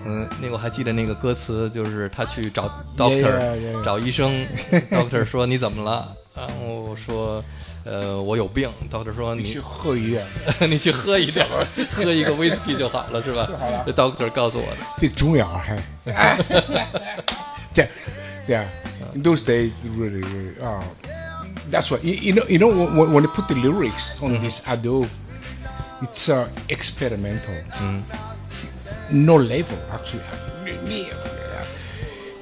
[0.07, 3.85] 嗯，那个我还记得那个歌词，就是他去找 Doctor，、 yeah, yeah.
[3.85, 4.47] 找医生，
[4.91, 6.15] Doctor 说你怎么了？
[6.35, 7.45] 然后说，
[7.85, 8.69] 呃，我有病。
[8.91, 10.25] Doctor 说你你去喝一样，
[10.69, 13.49] 你去喝一点儿，喝一个 whisky 就好了，是吧？
[13.87, 14.77] 这 Doctor 告诉我的。
[14.99, 15.77] 最重要还。
[17.75, 17.89] yeah,
[18.47, 18.65] yeah.
[19.15, 20.61] In those days, really, really.
[20.61, 20.83] Uh,
[21.71, 22.45] that's what you, you know.
[22.49, 25.07] You know when, when they put the lyrics on this Ado,
[26.03, 27.55] it's uh, experimental.
[29.11, 30.23] No level actually.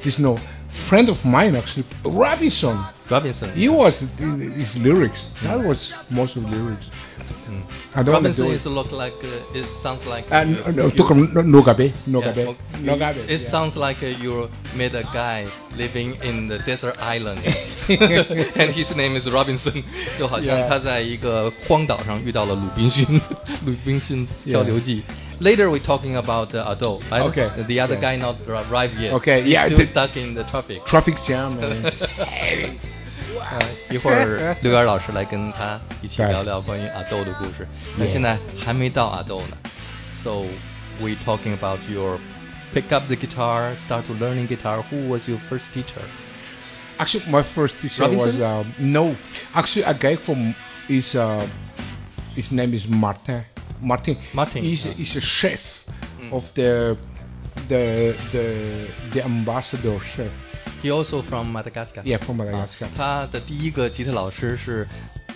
[0.03, 0.37] There's no
[0.73, 2.77] friend of mine actually, Robinson.
[3.11, 5.19] Robinson， He was in his lyrics.
[5.43, 6.87] That was most of the lyrics.
[7.95, 8.71] I don't wanna Robinson do is it.
[8.71, 11.63] look like uh, it sounds like Uh, you- no, no, you- took him- no, no
[11.63, 13.17] gabe, no Yeah, gabe, well, no you- gabe.
[13.27, 13.51] It yeah.
[13.51, 15.47] sounds like uh, you met a guy
[15.77, 17.41] living in the desert island,
[17.89, 19.83] and his name is Robinson，
[20.19, 20.69] 就好像 Yeah.
[20.69, 23.07] 他在一个荒岛上遇到了鲁滨逊，
[23.65, 25.03] 鲁滨逊漂流记。
[25.44, 27.00] later we're talking about the Ado.
[27.12, 27.22] Right?
[27.30, 27.50] Okay.
[27.68, 29.14] The other guy not arrived yet.
[29.14, 29.42] Okay.
[29.42, 29.68] He's yeah.
[29.68, 30.86] Still stuck in the traffic.
[30.86, 31.60] Traffic jam.
[31.60, 31.92] And
[33.52, 33.60] 嗯，
[33.92, 37.68] 一会儿刘源老师来跟他一起聊聊关于阿豆的故事。
[37.98, 39.58] 那现在还没到阿豆呢
[40.14, 40.44] ，so
[41.00, 42.20] we talking about your
[42.74, 44.84] picked up the guitar, start to learning guitar.
[44.90, 46.02] Who was your first teacher?
[46.98, 49.16] Actually, my first teacher was uh, no.
[49.54, 50.56] Actually, a guy from
[50.88, 51.46] is uh,
[52.36, 53.44] his name is Martin.
[53.81, 54.93] Martin Martin, he's, uh.
[54.97, 55.85] he's a chef
[56.33, 56.97] of the
[57.69, 60.31] the the the ambassador chef
[60.83, 62.03] He also from Madagascar.
[62.05, 64.87] yeah from Madagascar 他的第一个吉他老师是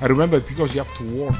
[0.00, 1.34] I remember because you have to work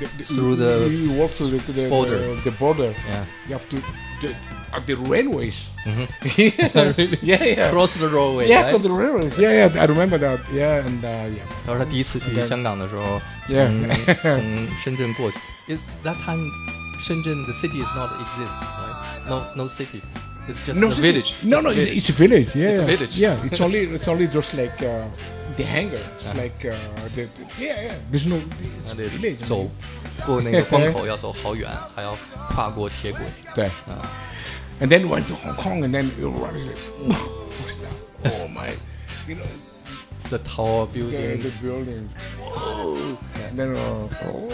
[0.00, 2.18] the, the, Through the you walk to the, the border.
[2.18, 2.94] The, the border.
[3.08, 3.24] Yeah.
[3.48, 3.76] You have to
[4.20, 4.34] the,
[4.72, 5.66] at the railways.
[5.86, 7.18] Really?
[7.22, 7.70] yeah, yeah.
[7.70, 8.72] Cross the roadway， yeah, right?
[8.76, 9.38] to the railways.
[9.38, 9.82] Yeah, yeah.
[9.82, 10.40] I remember that.
[10.52, 11.44] Yeah, and uh, yeah.
[11.64, 12.44] 他说他第一次去 Okay.
[12.46, 13.68] 香港的时候， Yeah.
[13.68, 15.38] 从从深圳过去。
[15.68, 16.44] It, that time,
[17.00, 19.28] 深圳 the city is not exist, right?
[19.28, 20.00] No, no city.
[20.48, 21.34] It's just No, a it's- village.
[21.42, 21.96] No, just no, a it's, village.
[21.96, 22.48] it's a village.
[22.56, 22.86] Yeah, It's a yeah.
[22.96, 23.18] village.
[23.20, 25.04] Yeah, it's only it's only just like uh,
[25.56, 26.00] the hangar.
[26.18, 26.74] It's like uh,
[27.14, 27.28] the,
[27.58, 27.94] yeah, yeah.
[28.10, 28.38] There's no
[28.86, 29.44] 他 it's 得 village.
[29.44, 29.70] 走
[30.26, 32.16] 过那个关口要走好远，还要
[32.54, 33.20] 跨过铁轨。
[33.54, 33.70] There.
[34.80, 36.76] And then went to Hong Kong, and then you were like,
[37.06, 38.32] what's that?
[38.32, 38.70] Oh my,
[39.28, 39.44] you know,
[40.30, 41.60] The tall the, the buildings.
[41.60, 42.08] building.
[42.38, 43.18] Whoa.
[43.48, 44.48] And then uh, oh,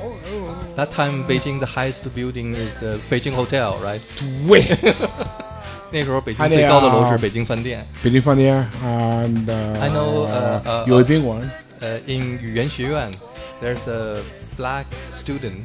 [0.00, 4.00] oh, oh, That time, Beijing the highest building is the Beijing Hotel, right?
[4.22, 4.48] oh.
[4.48, 4.78] Wait.
[5.92, 7.86] 那时候北京还得最高的楼是啊北京饭店。
[8.02, 11.48] 北京饭店 and uh, I know, uh, uh, 有一宾馆。
[11.80, 13.10] 呃、i n 语言学院，
[13.62, 14.22] there's a
[14.56, 15.64] black student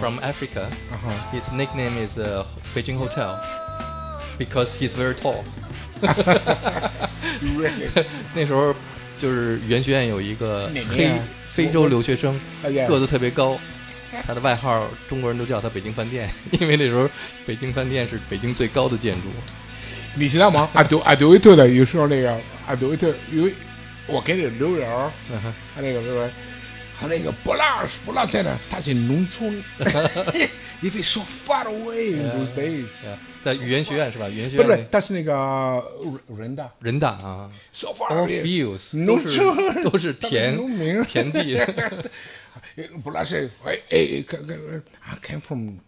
[0.00, 0.66] from Africa.
[0.90, 1.12] Uh-huh.
[1.32, 3.38] His nickname is uh, Beijing Hotel
[4.38, 5.44] because he's very tall.
[8.34, 8.74] 那时候
[9.25, 11.11] 就是语言学院有一个黑
[11.47, 12.39] 非洲留学生，
[12.87, 13.59] 个子特别高，
[14.27, 16.29] 他的外号中国人都叫他北京饭店，
[16.61, 17.09] 因为那时候
[17.43, 19.29] 北京饭店是北京最高的建筑。
[20.13, 20.69] 你知道吗？
[20.73, 23.51] 阿杜阿杜维特的有时候那个阿杜维特，因为
[24.05, 25.11] 我给你留言儿，
[25.73, 26.29] 他那个是吧？
[27.01, 28.55] 他那个不拉不拉在哪？
[28.69, 29.51] 他是农村
[30.83, 32.85] ，if is so far away in those days。
[33.45, 34.27] 在语言学院是吧？
[34.27, 35.31] 语言学院不是，他是那个
[36.35, 37.51] 人大，人大啊。
[37.71, 38.91] So far, fields
[45.05, 45.81] I came from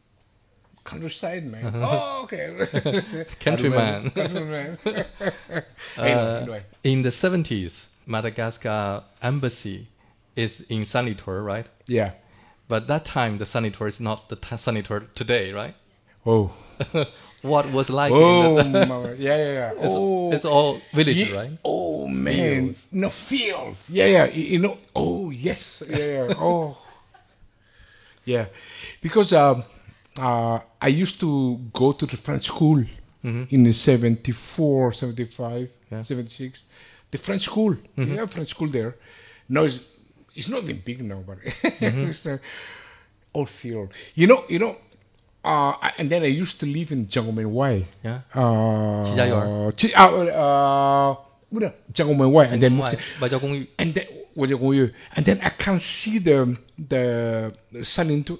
[0.84, 1.66] countryside man.
[1.66, 1.82] Uh-huh.
[1.82, 3.26] Oh, okay.
[3.39, 4.12] Countryman.
[4.12, 4.78] Countryman.
[5.97, 9.88] Uh, anyway, in the seventies, Madagascar embassy
[10.36, 11.68] is in Sanlitun, right?
[11.88, 12.12] Yeah.
[12.68, 15.74] But that time, the Sanlitun is not the Sanlitun today, right?
[16.26, 16.51] Oh.
[17.41, 19.71] What was like Oh, in the, yeah, yeah, yeah.
[19.83, 21.51] it's, oh, it's all village, Ye- right?
[21.63, 22.88] Oh man, Fields.
[22.91, 23.89] no fields.
[23.89, 24.25] Yeah, yeah.
[24.25, 24.77] You, know.
[24.95, 25.83] Oh yes.
[25.88, 26.33] Yeah, yeah.
[26.39, 26.77] oh,
[28.25, 28.45] yeah.
[29.01, 29.63] Because um,
[30.19, 32.83] uh, I used to go to the French school
[33.23, 36.01] in the 74, 75, Yeah.
[36.01, 36.61] 76.
[37.11, 37.75] The French school.
[37.97, 38.95] Yeah, French school there.
[39.49, 39.79] No, it's,
[40.33, 42.38] it's not even big now, but it's uh,
[43.33, 43.89] old field.
[44.15, 44.77] You know, you know.
[45.47, 47.84] Uh, I- and then I used to live in Jiangmen Wai.
[48.05, 48.20] Yeah.
[48.32, 49.72] Uh, 齐家园儿。
[49.76, 51.18] 齐啊呃，
[51.51, 54.84] 不是江门门外，and then 外 moved 外交公寓 and then 我就公寓，
[55.16, 56.57] and then I can see the
[56.88, 57.51] the
[57.82, 58.38] selling to uh,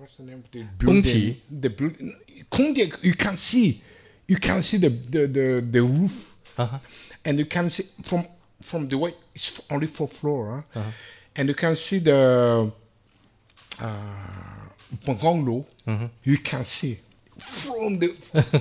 [0.00, 2.14] what's the name of the 工 building 体 the building
[2.48, 3.80] 空地 you can see
[4.26, 6.78] you can see the the the, the roof Uh-huh.
[7.24, 8.24] and you can see from
[8.60, 10.82] from the way it's only four floor huh?
[11.36, 12.70] and you can see the
[13.80, 13.86] uh,
[15.06, 15.64] bungalow
[16.24, 16.98] you can see
[17.38, 18.08] from the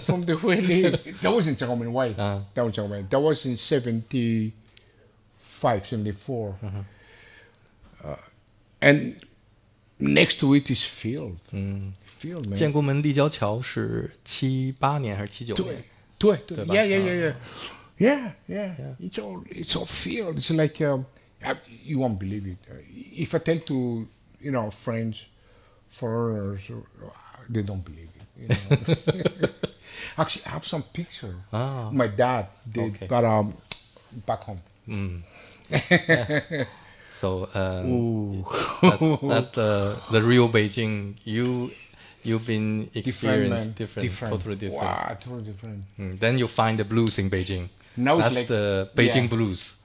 [0.06, 0.90] from the way
[1.22, 2.40] that was in Chagomen Way Uh.
[2.54, 6.56] that was Chagomen that was in 75 74
[8.04, 8.16] uh,
[8.82, 9.16] and
[10.00, 11.38] next to it is field
[12.04, 15.84] field man 建国门立交桥是七八年还是七九年？
[16.18, 16.74] 对对对吧？
[16.74, 17.34] yeah yeah yeah
[18.00, 21.06] yeah yeah yeah it's all it's all field it's like um,
[21.44, 21.56] I-
[21.86, 22.76] you won't believe it Uh,
[23.24, 24.08] if I tell to
[24.40, 25.26] you know friends
[25.91, 27.09] foreigners uh,
[27.49, 29.49] they don't believe it you know
[30.19, 31.91] actually I have some picture Ah.
[31.93, 33.07] my dad did Okay.
[33.09, 33.55] but um
[34.27, 34.61] back home
[37.11, 37.81] So uh,
[38.83, 41.17] that's, that's the the real Beijing.
[41.25, 41.71] You
[42.23, 44.83] you've been different experienced man different, totally different.
[44.85, 47.69] wow totally different Mm, then you find the blues in Beijing.
[47.97, 49.37] Now it's that's like- the Beijing yeah.
[49.37, 49.83] blues.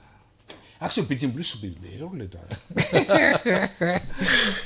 [0.82, 2.50] Actually Beijing Blues should be really done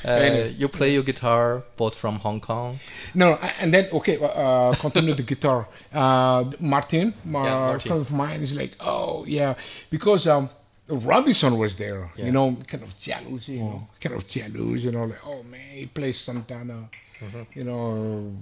[0.04, 2.78] Uh, you play your guitar bought from Hong Kong.
[3.14, 5.68] No, and then okay, uh, continue the guitar.
[5.92, 7.88] Uh, Martin, my Yeah, Martin.
[7.88, 9.54] friend of mine, is like, oh yeah,
[9.90, 10.48] because um,
[10.88, 12.10] Robinson was there.
[12.16, 12.26] Yeah.
[12.26, 15.70] You know, kind of jealous, you know, kind of jealous, you know, like, oh man,
[15.72, 16.88] he plays Santana.
[17.20, 17.42] Mm-hmm.
[17.58, 18.32] You know,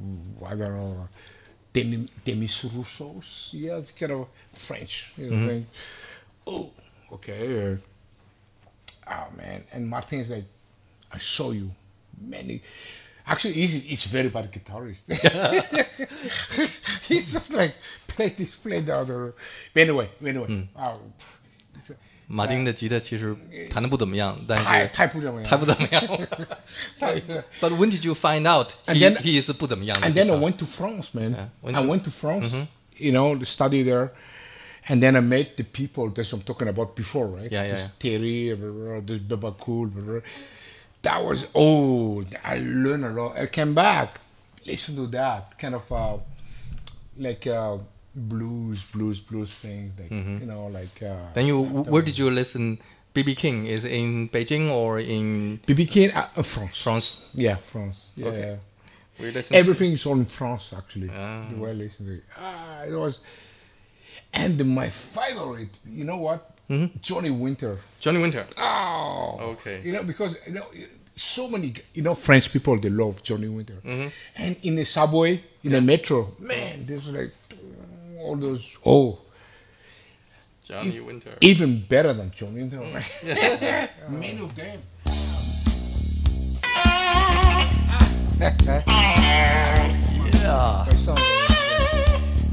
[0.44, 1.08] I don't know,
[1.72, 5.12] Demi, Demis Roussos, yeah, it's kind of French.
[5.16, 5.46] You know, Mm-hmm.
[5.46, 5.66] French.
[6.46, 6.70] Oh,
[7.13, 7.73] okay.
[7.73, 7.77] Uh,
[9.11, 10.45] oh man, and Martin is like,
[11.11, 11.71] I saw you
[12.19, 12.61] many.
[13.25, 15.03] Actually, he's, he's very bad guitarist.
[17.07, 17.75] he's just like
[18.07, 19.33] play this, play the other.
[19.73, 20.67] But anyway, anyway, Mm.
[20.75, 20.97] uh,
[22.31, 23.35] 马丁的吉他其实
[23.71, 26.07] 弹的不怎么样，但太是太不怎么样，弹不怎么样。
[26.99, 27.15] 太
[27.59, 30.37] But when did you find out And he then- he is 不怎么样的 And then I
[30.37, 30.39] guitar?
[30.39, 31.31] went to France, man.
[31.33, 32.51] Yeah, when I you- went to France,
[32.97, 34.09] you know, to study there.
[34.88, 37.50] And then I met the people that I'm talking about before, right?
[37.50, 37.88] Yeah, yeah, yeah.
[37.98, 40.20] Terry, blah, blah, this Baba Cool, blah,
[41.02, 43.36] that was oh I learned a lot.
[43.36, 44.20] I came back,
[44.66, 46.16] listen to that kind of uh,
[47.18, 47.78] like uh,
[48.14, 49.92] blues, blues, blues thing.
[49.98, 52.78] Like you know, like uh, Then you, where did you listen?
[53.14, 56.82] BB King is in Beijing or in BB King, uh, uh, France.
[56.82, 57.30] France?
[57.32, 58.06] Yeah, France.
[58.16, 58.26] Yeah.
[58.26, 58.58] Okay.
[59.20, 61.10] We listen Everything is all in France actually.
[61.14, 61.48] Ah.
[61.48, 62.22] You were listening.
[62.36, 63.20] Ah, it was,
[64.34, 65.78] and my favorite.
[65.86, 66.50] You know what?
[66.68, 66.98] Mm-hmm.
[67.00, 67.78] Johnny Winter.
[68.00, 68.46] Johnny Winter.
[68.56, 69.80] Oh, Okay.
[69.82, 70.66] You know because you know
[71.16, 74.08] so many you know French people they love Johnny Winter, mm-hmm.
[74.36, 77.32] and in the subway, in the metro, man, there's like
[78.18, 79.18] all those oh
[80.64, 81.36] Johnny Winter.
[81.40, 82.94] even better than Johnny Winter, mm.
[82.94, 83.90] right?
[84.08, 84.80] Many of them.
[88.40, 90.84] yeah.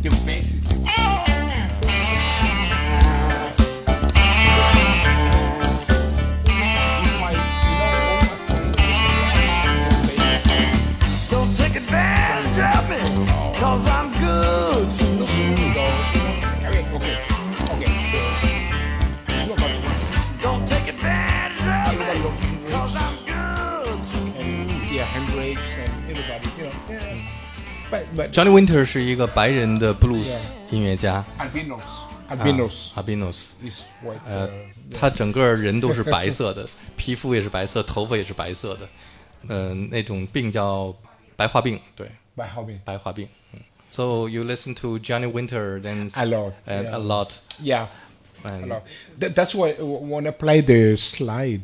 [0.02, 0.61] The bass
[27.91, 31.81] But but Johnny Winter 是一个白人的 blues 音乐家 albinos,
[32.29, 33.53] 啊 albinos ，Albinos。
[33.63, 34.19] is white.
[34.27, 34.51] 呃 uh,，
[34.99, 38.89] 他整个人都是白色的，皮肤也是白色，头发也是白色的。
[39.49, 40.93] 嗯、那种病叫
[41.37, 42.79] 白化病，对， by hobby.
[42.85, 43.29] 白化病。
[43.53, 46.97] 嗯 So you listen to Johnny Winter then A lot, and yeah.
[46.97, 47.31] a lot.
[47.63, 47.87] Yeah,
[48.43, 48.83] And a lot.
[49.21, 51.63] That, that's why w- when I play the slide,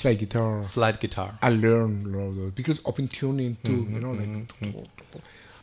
[0.00, 1.30] slide guitar, slide guitar.
[1.42, 4.28] I learned a lot of those because open tuning too, you know, like.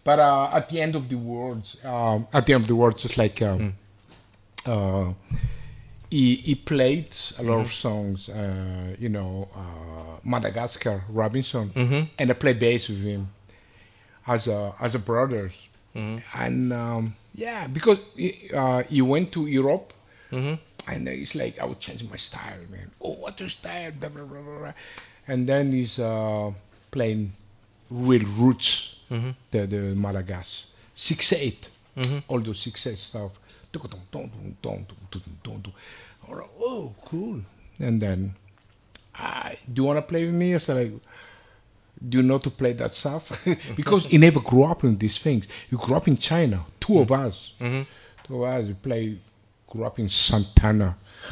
[0.04, 3.06] But uh, at the end of the words, um, at the end of the words,
[3.06, 3.74] it's like um,
[4.66, 5.14] uh,
[6.12, 7.10] he he played
[7.40, 11.72] a lot of songs, uh, you know, uh, Madagascar, Robinson,
[12.20, 13.30] and I play bass with him
[14.28, 15.56] as a as a brothers,
[16.36, 19.94] and um, yeah, because he, uh, he went to Europe.
[20.88, 22.92] And it's like I would change my style, man.
[23.02, 23.92] Oh, what your style?
[24.00, 24.74] Blah, blah, blah.
[25.28, 26.52] And then he's uh,
[26.92, 27.34] playing
[27.90, 29.32] real roots, mm-hmm.
[29.52, 31.68] the the Malagas, six eight,
[31.98, 32.20] mm-hmm.
[32.28, 33.40] all those six eight stuff.
[36.28, 37.42] All right, Oh, cool.
[37.80, 38.36] And then,
[39.16, 40.56] I do you want to play with me?
[40.56, 41.02] I said, like,
[42.10, 43.46] do you know to play that stuff?
[43.76, 45.48] because he never grew up in these things.
[45.70, 46.66] He grew up in China.
[46.80, 47.28] Two of mm-hmm.
[47.28, 47.52] us,
[48.24, 49.18] two of us, we play
[49.75, 50.97] Grew up in Santana.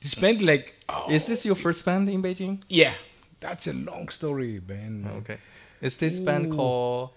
[0.00, 2.62] this band, like, oh, Is this your first band in Beijing?
[2.68, 2.94] yeah,
[3.40, 5.06] that's a long story, man.
[5.18, 5.38] Okay.
[5.80, 7.10] Is this band called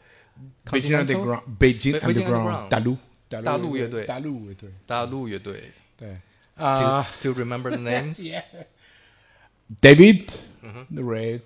[0.66, 1.00] Beijing Continental?
[1.22, 2.70] Underground, Beijing, Be- Beijing Underground, Underground.
[2.70, 2.98] 大陆，
[3.44, 4.06] 大陆乐队。
[4.06, 5.72] 大陆乐队，大陆乐队。
[5.98, 6.18] 对。
[6.58, 8.20] Still, Uh, still remember the names?
[8.20, 8.42] yeah.
[9.82, 10.32] David,
[10.64, 10.96] Mm-hmm.
[10.96, 11.42] the Red,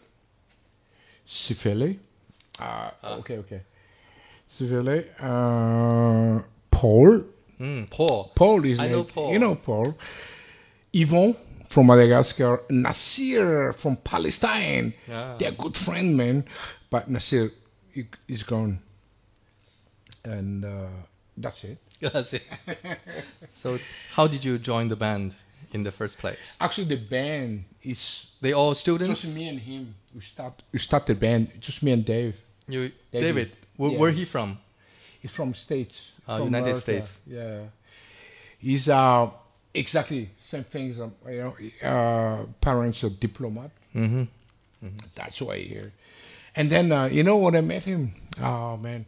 [1.27, 1.97] Sifele.
[2.59, 3.61] Uh, okay, okay.
[4.49, 5.05] Sifele.
[5.19, 6.41] Uh,
[6.71, 7.23] Paul.
[7.60, 8.32] Mm, Paul.
[8.34, 9.32] Paul is I know like- Paul.
[9.32, 9.96] You know Paul.
[10.92, 11.36] Yvon
[11.68, 12.62] from Madagascar.
[12.70, 14.94] Nasir from Palestine.
[15.10, 15.36] Ah.
[15.38, 16.44] They're good friend, man.
[16.90, 17.50] But Nasir
[18.28, 18.80] is gone.
[20.24, 20.86] And uh,
[21.36, 21.78] that's it.
[22.00, 22.42] That's it.
[23.54, 23.78] so,
[24.12, 25.34] how did you join the band
[25.72, 26.58] in the first place?
[26.60, 29.22] Actually, the band is They all students?
[29.22, 29.94] just me and him.
[30.14, 30.62] We start.
[30.72, 31.52] We start the band.
[31.58, 32.36] Just me and Dave.
[32.68, 33.22] You, David.
[33.22, 33.98] David, Yeah.
[33.98, 34.58] where he from?
[35.22, 36.79] He's from States Ah, from United America.
[36.79, 37.19] States.
[37.25, 37.69] Yeah.
[38.59, 39.29] He's uh
[39.73, 40.99] exactly same things.
[40.99, 41.53] Um, you know,
[41.83, 43.71] uh, parents are diplomat.
[43.95, 44.25] Mm-hmm.
[45.15, 45.91] That's why here.
[46.55, 49.05] And then uh, you know when I met him, oh man,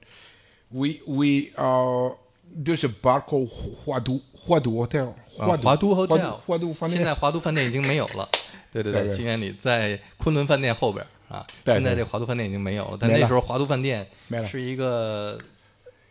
[0.71, 2.09] we we uh
[2.55, 5.15] there's a bar called Huadu Huadu Hotel.
[5.37, 7.15] 啊，华都 Hotel，华都饭现在店。
[7.15, 8.29] 华都饭店已经没有了。
[8.71, 11.45] 对对对，对对西园里在昆仑饭店后边啊。
[11.63, 15.39] 对现在对这华都饭店已经没有了，但没了那时候华都饭店没了是一个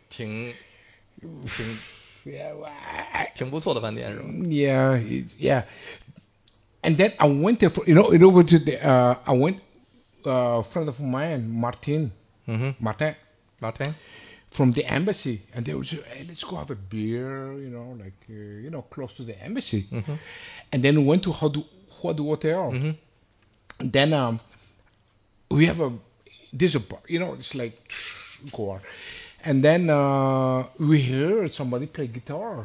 [0.09, 0.53] 挺
[4.50, 4.96] Yeah,
[5.38, 5.62] yeah.
[6.82, 9.60] And then I went there for you know you know to the uh, I went
[10.24, 12.12] uh, friend of mine Martin
[12.46, 12.82] mm-hmm.
[12.82, 13.14] Martin
[13.60, 13.94] Martin
[14.50, 17.96] from the embassy and they would say hey let's go have a beer you know
[17.98, 20.14] like uh, you know close to the embassy mm-hmm.
[20.72, 21.64] and then we went to Huadu
[22.00, 23.88] Huadu Hotel mm-hmm.
[23.90, 24.40] then um
[25.50, 25.92] we have a
[26.52, 27.92] there's a bar you know it's like
[28.52, 28.80] go on
[29.44, 32.64] and then uh, we heard somebody play guitar,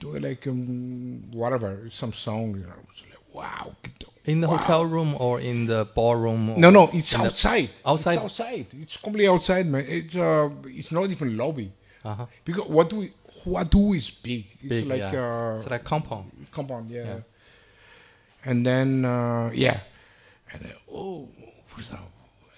[0.00, 2.56] do like um, whatever, some song.
[2.56, 4.12] You know, like, wow, guitar.
[4.24, 4.56] in the wow.
[4.56, 6.50] hotel room or in the ballroom?
[6.50, 7.70] Or No, no, it's outside.
[7.84, 8.14] outside?
[8.14, 8.66] It's outside.
[8.72, 9.84] It's completely outside, man.
[9.86, 11.72] It's uh, it's not even lobby.
[12.04, 12.26] Uh-huh.
[12.44, 13.12] Because what do we,
[13.44, 14.46] what do is big.
[14.60, 15.52] It's Big, like yeah.
[15.52, 16.30] uh, it's like compound.
[16.50, 17.20] compound, yeah.
[18.44, 19.80] and then uh, yeah,
[20.52, 21.28] and then, oh,
[21.90, 22.00] that?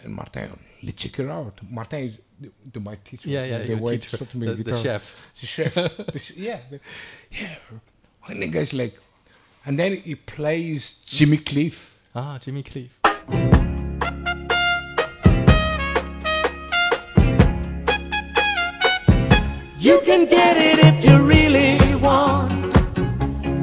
[0.04, 1.59] And Martin, let's check it out.
[1.68, 3.28] Martin is the, the my teacher.
[3.28, 5.14] Yeah, yeah, the your way teacher, the- the chef.
[5.41, 5.74] the chef.
[5.74, 6.81] the ch- yeah, the-
[7.31, 7.55] yeah.
[8.28, 8.99] And the guy's like,
[9.66, 11.97] and then he plays Jimmy Cliff.
[12.14, 12.91] Ah, Jimmy Cliff.
[19.78, 22.53] You can get it if you really want.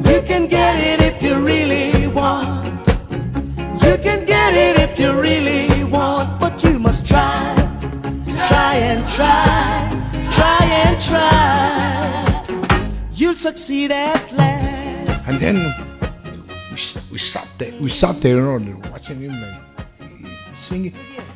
[0.07, 2.87] You can get it if you really want.
[3.83, 5.66] You can get it if you really
[8.77, 9.89] and try.
[10.33, 12.43] Try and try.
[13.13, 15.27] You'll succeed at last.
[15.27, 15.55] And then
[16.71, 19.61] we, s- we sat there, we sat there, you know, watching him like
[20.55, 20.93] singing.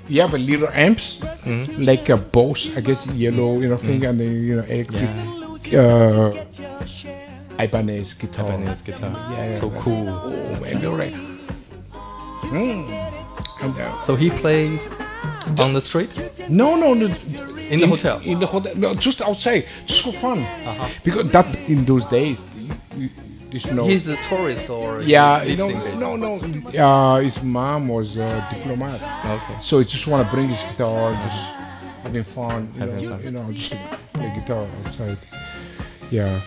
[0.08, 1.82] You have a little amps, Mm-hmm.
[1.82, 5.10] like a Bose, I guess, yellow, you know, thing, and then you know, electric,
[5.74, 6.30] uh,
[7.58, 8.46] Ibanez guitar.
[8.54, 9.10] Ibanez guitar.
[9.32, 9.60] Yeah, yeah.
[9.60, 10.06] So cool.
[10.08, 11.14] Oh man, they were like,
[12.46, 12.86] hmm.
[13.66, 14.88] And uh, So he plays
[15.60, 16.12] on the street
[16.50, 17.06] no, no, no.
[17.70, 18.20] in the hotel.
[18.24, 20.40] In the hotel, no, just outside, just for fun.
[20.40, 20.90] Uh-huh.
[21.04, 23.10] Because that in those days, you, you,
[23.50, 23.86] there's no.
[23.86, 26.36] He's a tourist or Yeah, lives you know, in no, no.
[26.84, 29.58] Uh, his mom was a diplomat, Okay.
[29.62, 31.44] so he just want to bring his guitar, just
[32.04, 33.24] having fun, you Having know, fun.
[33.24, 33.76] you know, just
[34.14, 35.18] play guitar outside.
[36.10, 36.40] Yeah,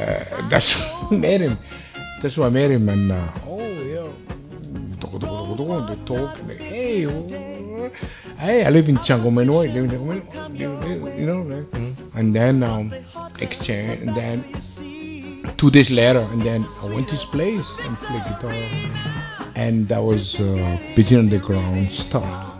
[0.00, 1.58] uh, that's why I met him.
[2.22, 4.08] That's why I met him, and uh, oh yeah,
[5.88, 6.36] they talk.
[6.46, 7.90] Like, hey, oh,
[8.39, 12.17] hey, I live in Changomenoi, live in Changomenoi, you know, like, Mm-hmm.
[12.17, 12.91] and then um,
[13.39, 14.43] exchange, and then
[15.57, 18.53] two days later, and then I went to his place and played guitar,
[19.55, 22.51] and that was uh, Beijing Underground start.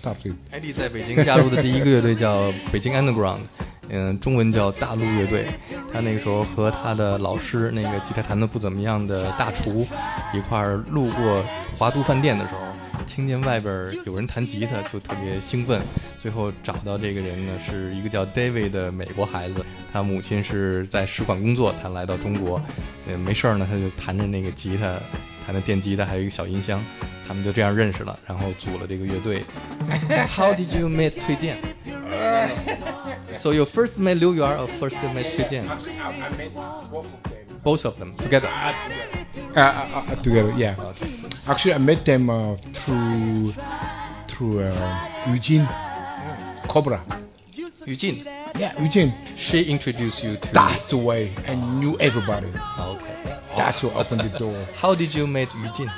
[0.00, 0.34] Started.
[0.50, 3.40] 艾迪在北京加入的第一个乐队叫北京 Underground，
[3.88, 5.46] 嗯，中文叫大陆乐队。
[5.92, 9.86] 他那个时候和他的老师，那个吉他弹的不怎么样的大厨
[10.32, 11.44] 一块儿路过
[11.78, 12.60] 华都饭店的时候，
[13.07, 15.81] 听见外边有人弹吉他，就特别兴奋。
[16.19, 22.61] 最后找到这个人呢，是一个叫 David 的美国孩子，他母亲是在使馆工作，他来到中国，
[23.07, 24.97] 呃，没事儿呢，他就弹着那个吉他，
[25.45, 26.83] 弹着电吉他，还有一个小音箱。
[27.27, 29.45] 他们就这样认识了，然后组了这个乐队。
[30.27, 31.57] How did you meet 崔健
[33.37, 35.65] ？So you first met 刘源 or first met 崔健.
[37.63, 38.49] Both of them together.
[39.54, 40.74] Uh, uh, uh, together, yeah.
[41.46, 43.52] Actually, I met them uh, through
[44.28, 44.72] through uh,
[45.28, 45.66] Eugene
[46.68, 47.00] Cobra.
[47.86, 48.24] 于静
[48.58, 49.12] Yeah, Eugene.
[49.36, 50.52] She introduced you to.
[50.52, 52.48] That's the way I knew everybody.
[52.78, 53.38] Okay.
[53.56, 54.54] That's what opened the door.
[54.74, 55.88] How did you meet 于静？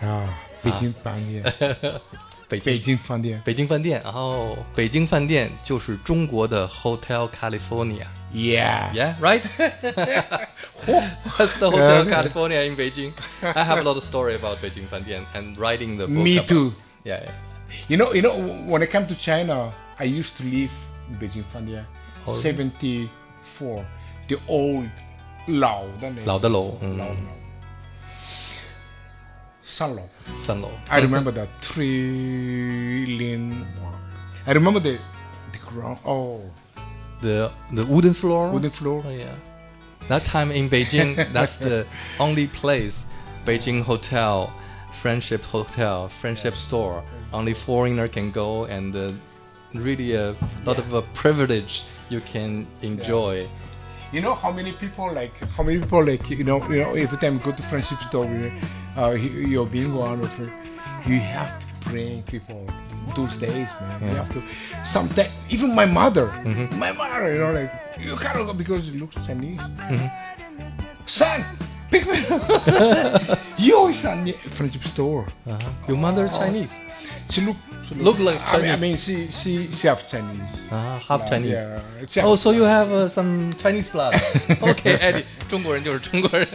[0.00, 0.28] Ah,
[0.62, 2.00] Beijing Fan, yeah.
[2.48, 3.42] 北京 Beijing Fan, yeah.
[3.42, 8.06] 北京饭店，然后北京饭店就是中国的 Hotel California。
[8.37, 8.93] yeah.
[8.93, 9.45] Yeah, right?
[11.37, 12.09] What's the Hotel yeah.
[12.09, 13.17] California in Beijing.
[13.41, 16.23] I have a lot of story about Beijing Fandian and writing the book.
[16.23, 16.47] Me about.
[16.47, 16.73] too.
[17.03, 17.31] Yeah, yeah,
[17.87, 20.71] You know, you know, when I come to China, I used to live
[21.09, 21.85] in Beijing Fandian,
[22.27, 23.85] oh, 74,
[24.27, 24.89] the old
[25.47, 25.89] Lao.
[26.25, 26.77] Lao de Lao.
[26.81, 26.97] Mm.
[26.97, 27.15] Lao
[29.63, 30.07] Sanlo.
[30.35, 30.71] Sanlo.
[30.89, 33.65] I remember that three lin.
[33.81, 33.95] walk.
[34.45, 34.97] I remember the
[35.51, 35.99] the ground.
[36.05, 36.41] Oh
[37.21, 38.49] the the wooden floor.
[38.49, 39.03] wooden floor.
[39.05, 39.35] Oh, yeah.
[40.07, 41.85] That time in Beijing, that's the
[42.19, 43.05] only place,
[43.45, 44.51] Beijing Hotel,
[44.93, 47.03] Friendship Hotel, Friendship Store.
[47.33, 49.11] Only foreigner can go, and uh,
[49.73, 53.47] really a lot of a privilege you can enjoy.
[54.13, 57.17] You know how many people like how many people like you know you know every
[57.17, 58.25] time you go to friendship store,
[58.97, 60.39] uh, you- you're being one of
[61.05, 62.64] you have to bring people.
[63.16, 64.22] Those days, man, you Yeah.
[64.24, 64.42] have to.
[64.84, 66.32] Sometimes even my mother,
[66.78, 67.70] my mother, you know, like
[68.00, 69.60] you cannot go because it looks Chinese.
[71.06, 71.44] Son,
[71.90, 72.16] pick me.
[73.58, 75.26] you is on the friendship store.
[75.46, 75.58] Uh-huh.
[75.88, 76.78] Your mother Chinese?
[77.28, 77.56] She look,
[77.88, 78.80] she Look like I mean, I Chinese.
[78.80, 80.48] mean, she she she half Chinese.
[80.70, 81.60] Ah, half Chinese.
[81.60, 84.14] Yeah, she Oh, half- so you have uh, some Chinese blood?
[84.62, 86.46] Okay, Eddie，中国人就是中国人，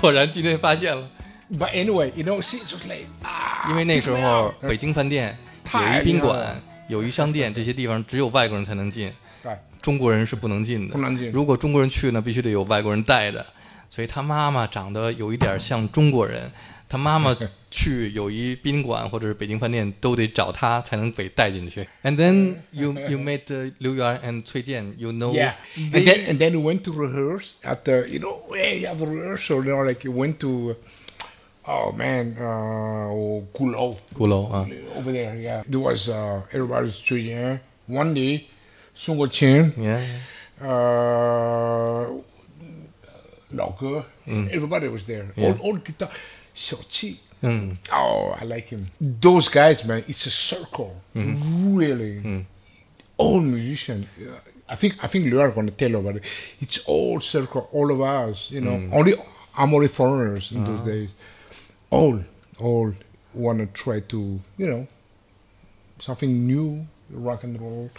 [0.00, 1.08] 果然今天发现了。
[1.57, 3.69] But anyway, you know, she just like ah.
[3.69, 5.37] 因为那时候北京饭店
[5.73, 9.11] 有一宾厉害了馆、有一商店，这些地方只有外国人才能进，
[9.43, 10.93] 对中国人是不能进的。
[10.93, 13.45] 不能进如果中国人去呢，必须得有外国人带着。
[13.89, 16.49] 所以他妈妈长得有一点像中国人，
[16.87, 17.35] 他妈妈
[17.69, 21.85] 去友谊宾馆或者是北京饭店都得找他才能被带进去。
[22.03, 26.51] And then you you met uh, 刘源 and 崔健，you know Yeah, they- and then and then
[26.51, 29.61] we went to rehearse at the you know you have a rehearsal.
[29.65, 30.75] You know, like you went to
[31.67, 33.13] Oh man, uh,
[33.53, 33.97] Gulo.
[34.17, 34.97] Uh.
[34.97, 35.35] over there.
[35.35, 37.59] Yeah, there was uh, everybody's treating.
[37.85, 38.47] One day,
[38.93, 40.21] Sun Guoqing, yeah,
[40.59, 42.07] uh,
[43.51, 44.49] Lao Ge, mm.
[44.49, 45.31] everybody was there.
[45.35, 45.47] Yeah.
[45.49, 46.09] Old, old guitar,
[46.55, 47.17] Xiao Qi.
[47.43, 47.77] Mm.
[47.91, 48.87] Oh, I like him.
[48.99, 50.95] Those guys, man, it's a circle.
[51.15, 51.77] Mm.
[51.77, 52.45] Really, mm.
[53.17, 54.07] all musicians.
[54.67, 56.23] I think I think you are going to tell about it.
[56.59, 58.49] It's all circle, all of us.
[58.49, 58.93] You know, mm.
[58.93, 59.13] only
[59.55, 60.71] I'm only foreigners in uh-huh.
[60.71, 61.09] those days.
[61.91, 62.23] All,
[62.57, 62.93] all
[63.33, 64.87] want to try to, you know,
[65.99, 67.89] something new, rock and roll.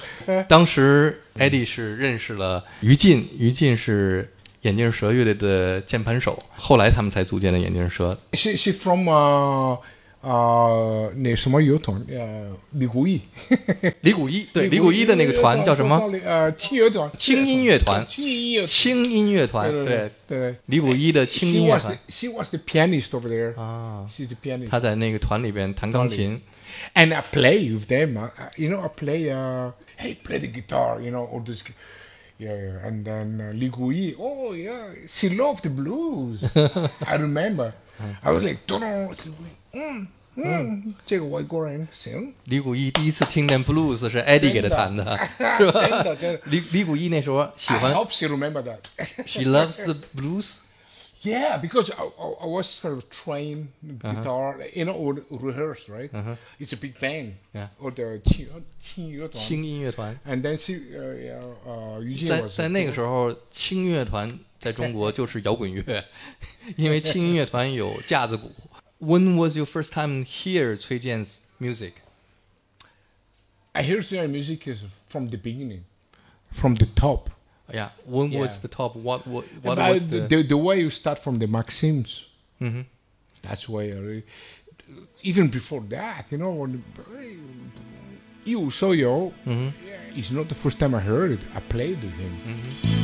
[0.49, 4.32] 当时 Eddie 是认识了于禁，于禁是
[4.62, 8.18] 眼镜蛇乐队的键盘手，后来他们才组建了眼镜蛇。
[8.32, 9.78] She she from uh
[10.23, 13.20] uh 那什么乐团呃李谷一，
[14.03, 15.99] 李谷一对李谷一的那个团叫什么？？
[16.25, 20.55] 呃，轻乐团，轻音乐团轻音乐团，轻音乐团，对对，对。
[20.66, 23.61] 李谷一的轻 She 音乐团 she was the pianist over there.
[23.61, 24.68] 啊，She's the pianist.
[24.68, 26.41] 他在那个团里边弹钢琴。
[26.95, 28.16] And I play with them.
[28.16, 29.31] uh, you know, I play.
[29.31, 31.03] Uh, hey, play the guitar.
[31.03, 31.62] You know, all this.
[32.41, 32.88] Yeah, yeah.
[32.88, 36.43] And then uh, Li Gui, oh yeah, she loved the blues.
[37.01, 37.74] I remember.
[38.22, 39.15] I was like, "咚咚，
[39.74, 42.32] 嗯嗯，这个外国人行。
[42.43, 45.18] 李谷一第一次听见 blues 是 Eddie 给他弹的，
[45.57, 46.41] 是吧真的真的？
[46.45, 48.78] 李李谷一那时候喜 I 欢 hope she remember that.
[49.26, 50.57] ，She loves the blues。
[51.22, 56.11] Yeah, because I, I, I was kind of trained guitar, you know, or rehearse, right?
[56.59, 57.34] It's a big band.
[57.53, 57.70] Yeah.
[57.82, 58.47] Or the 轻
[58.80, 59.43] 轻乐团。
[59.43, 60.18] 轻音乐团。
[60.26, 66.05] And then she, uh, yeah, uh, 于静在 was 在那个时候，轻乐团在中国就是摇滚乐，
[66.78, 68.51] 因为轻音乐团有架子鼓。
[68.99, 71.93] When was your first time hear 崔健 's music？
[73.74, 75.82] I hear their music is from the beginning,
[76.51, 77.30] from the top.
[77.72, 78.40] yeah when yeah.
[78.40, 80.20] was the top what what, what was the...
[80.20, 80.42] the...
[80.42, 82.24] the way you start from the maxims
[82.60, 82.82] mm-hmm.
[83.42, 84.24] that's why really,
[85.22, 86.82] even before that you know when
[88.44, 89.68] you saw yo mm-hmm.
[90.16, 93.01] it's not the first time i heard it i played with him mm-hmm.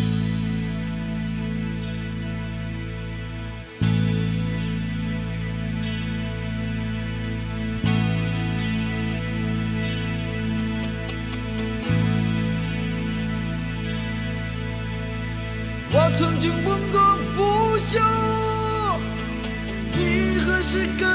[20.98, 21.08] 跟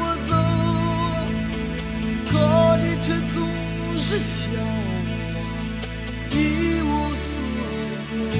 [0.00, 0.32] 我走？
[2.30, 2.32] 可
[2.82, 3.34] 你却总
[4.00, 4.58] 是笑我
[6.30, 6.36] 一
[6.82, 7.32] 无所
[8.36, 8.38] 有。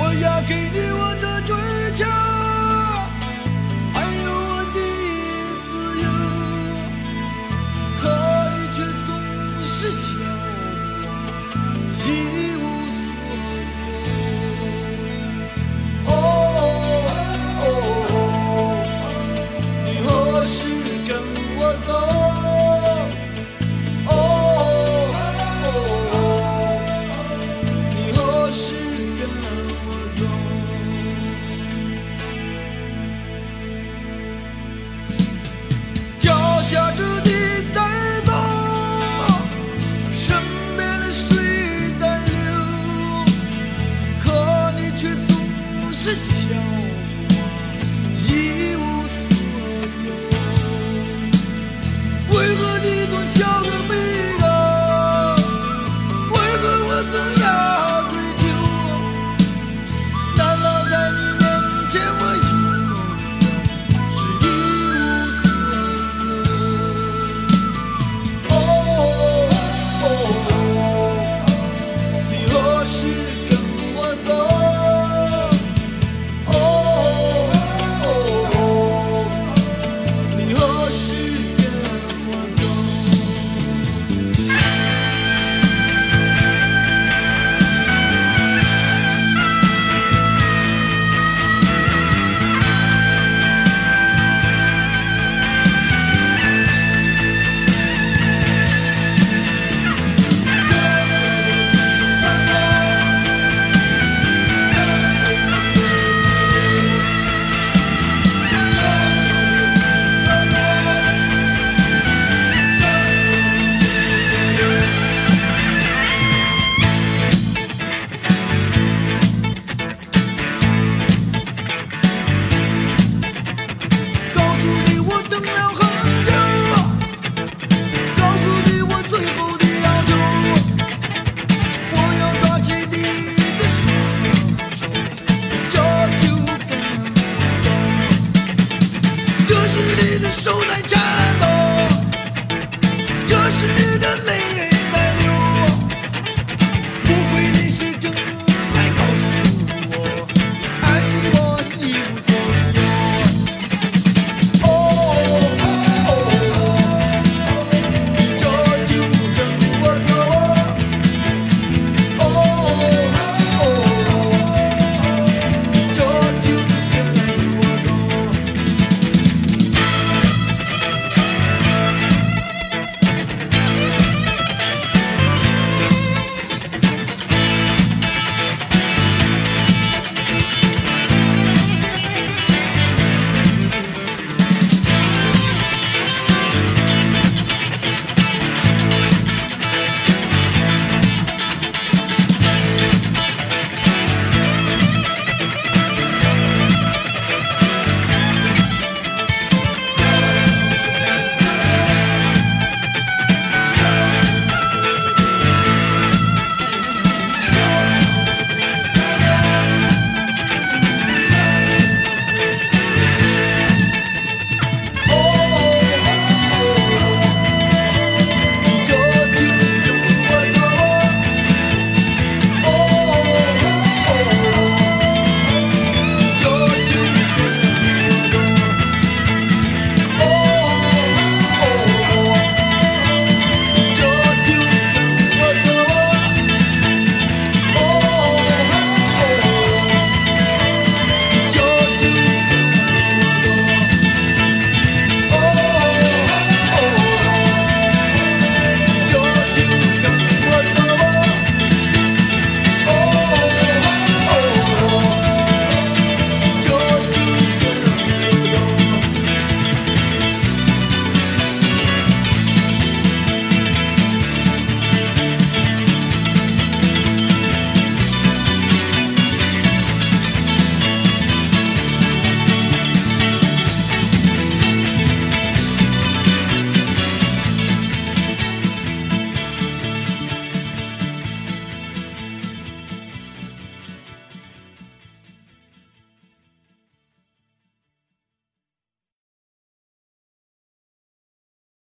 [0.22, 0.76] 要给你
[46.08, 46.77] 是笑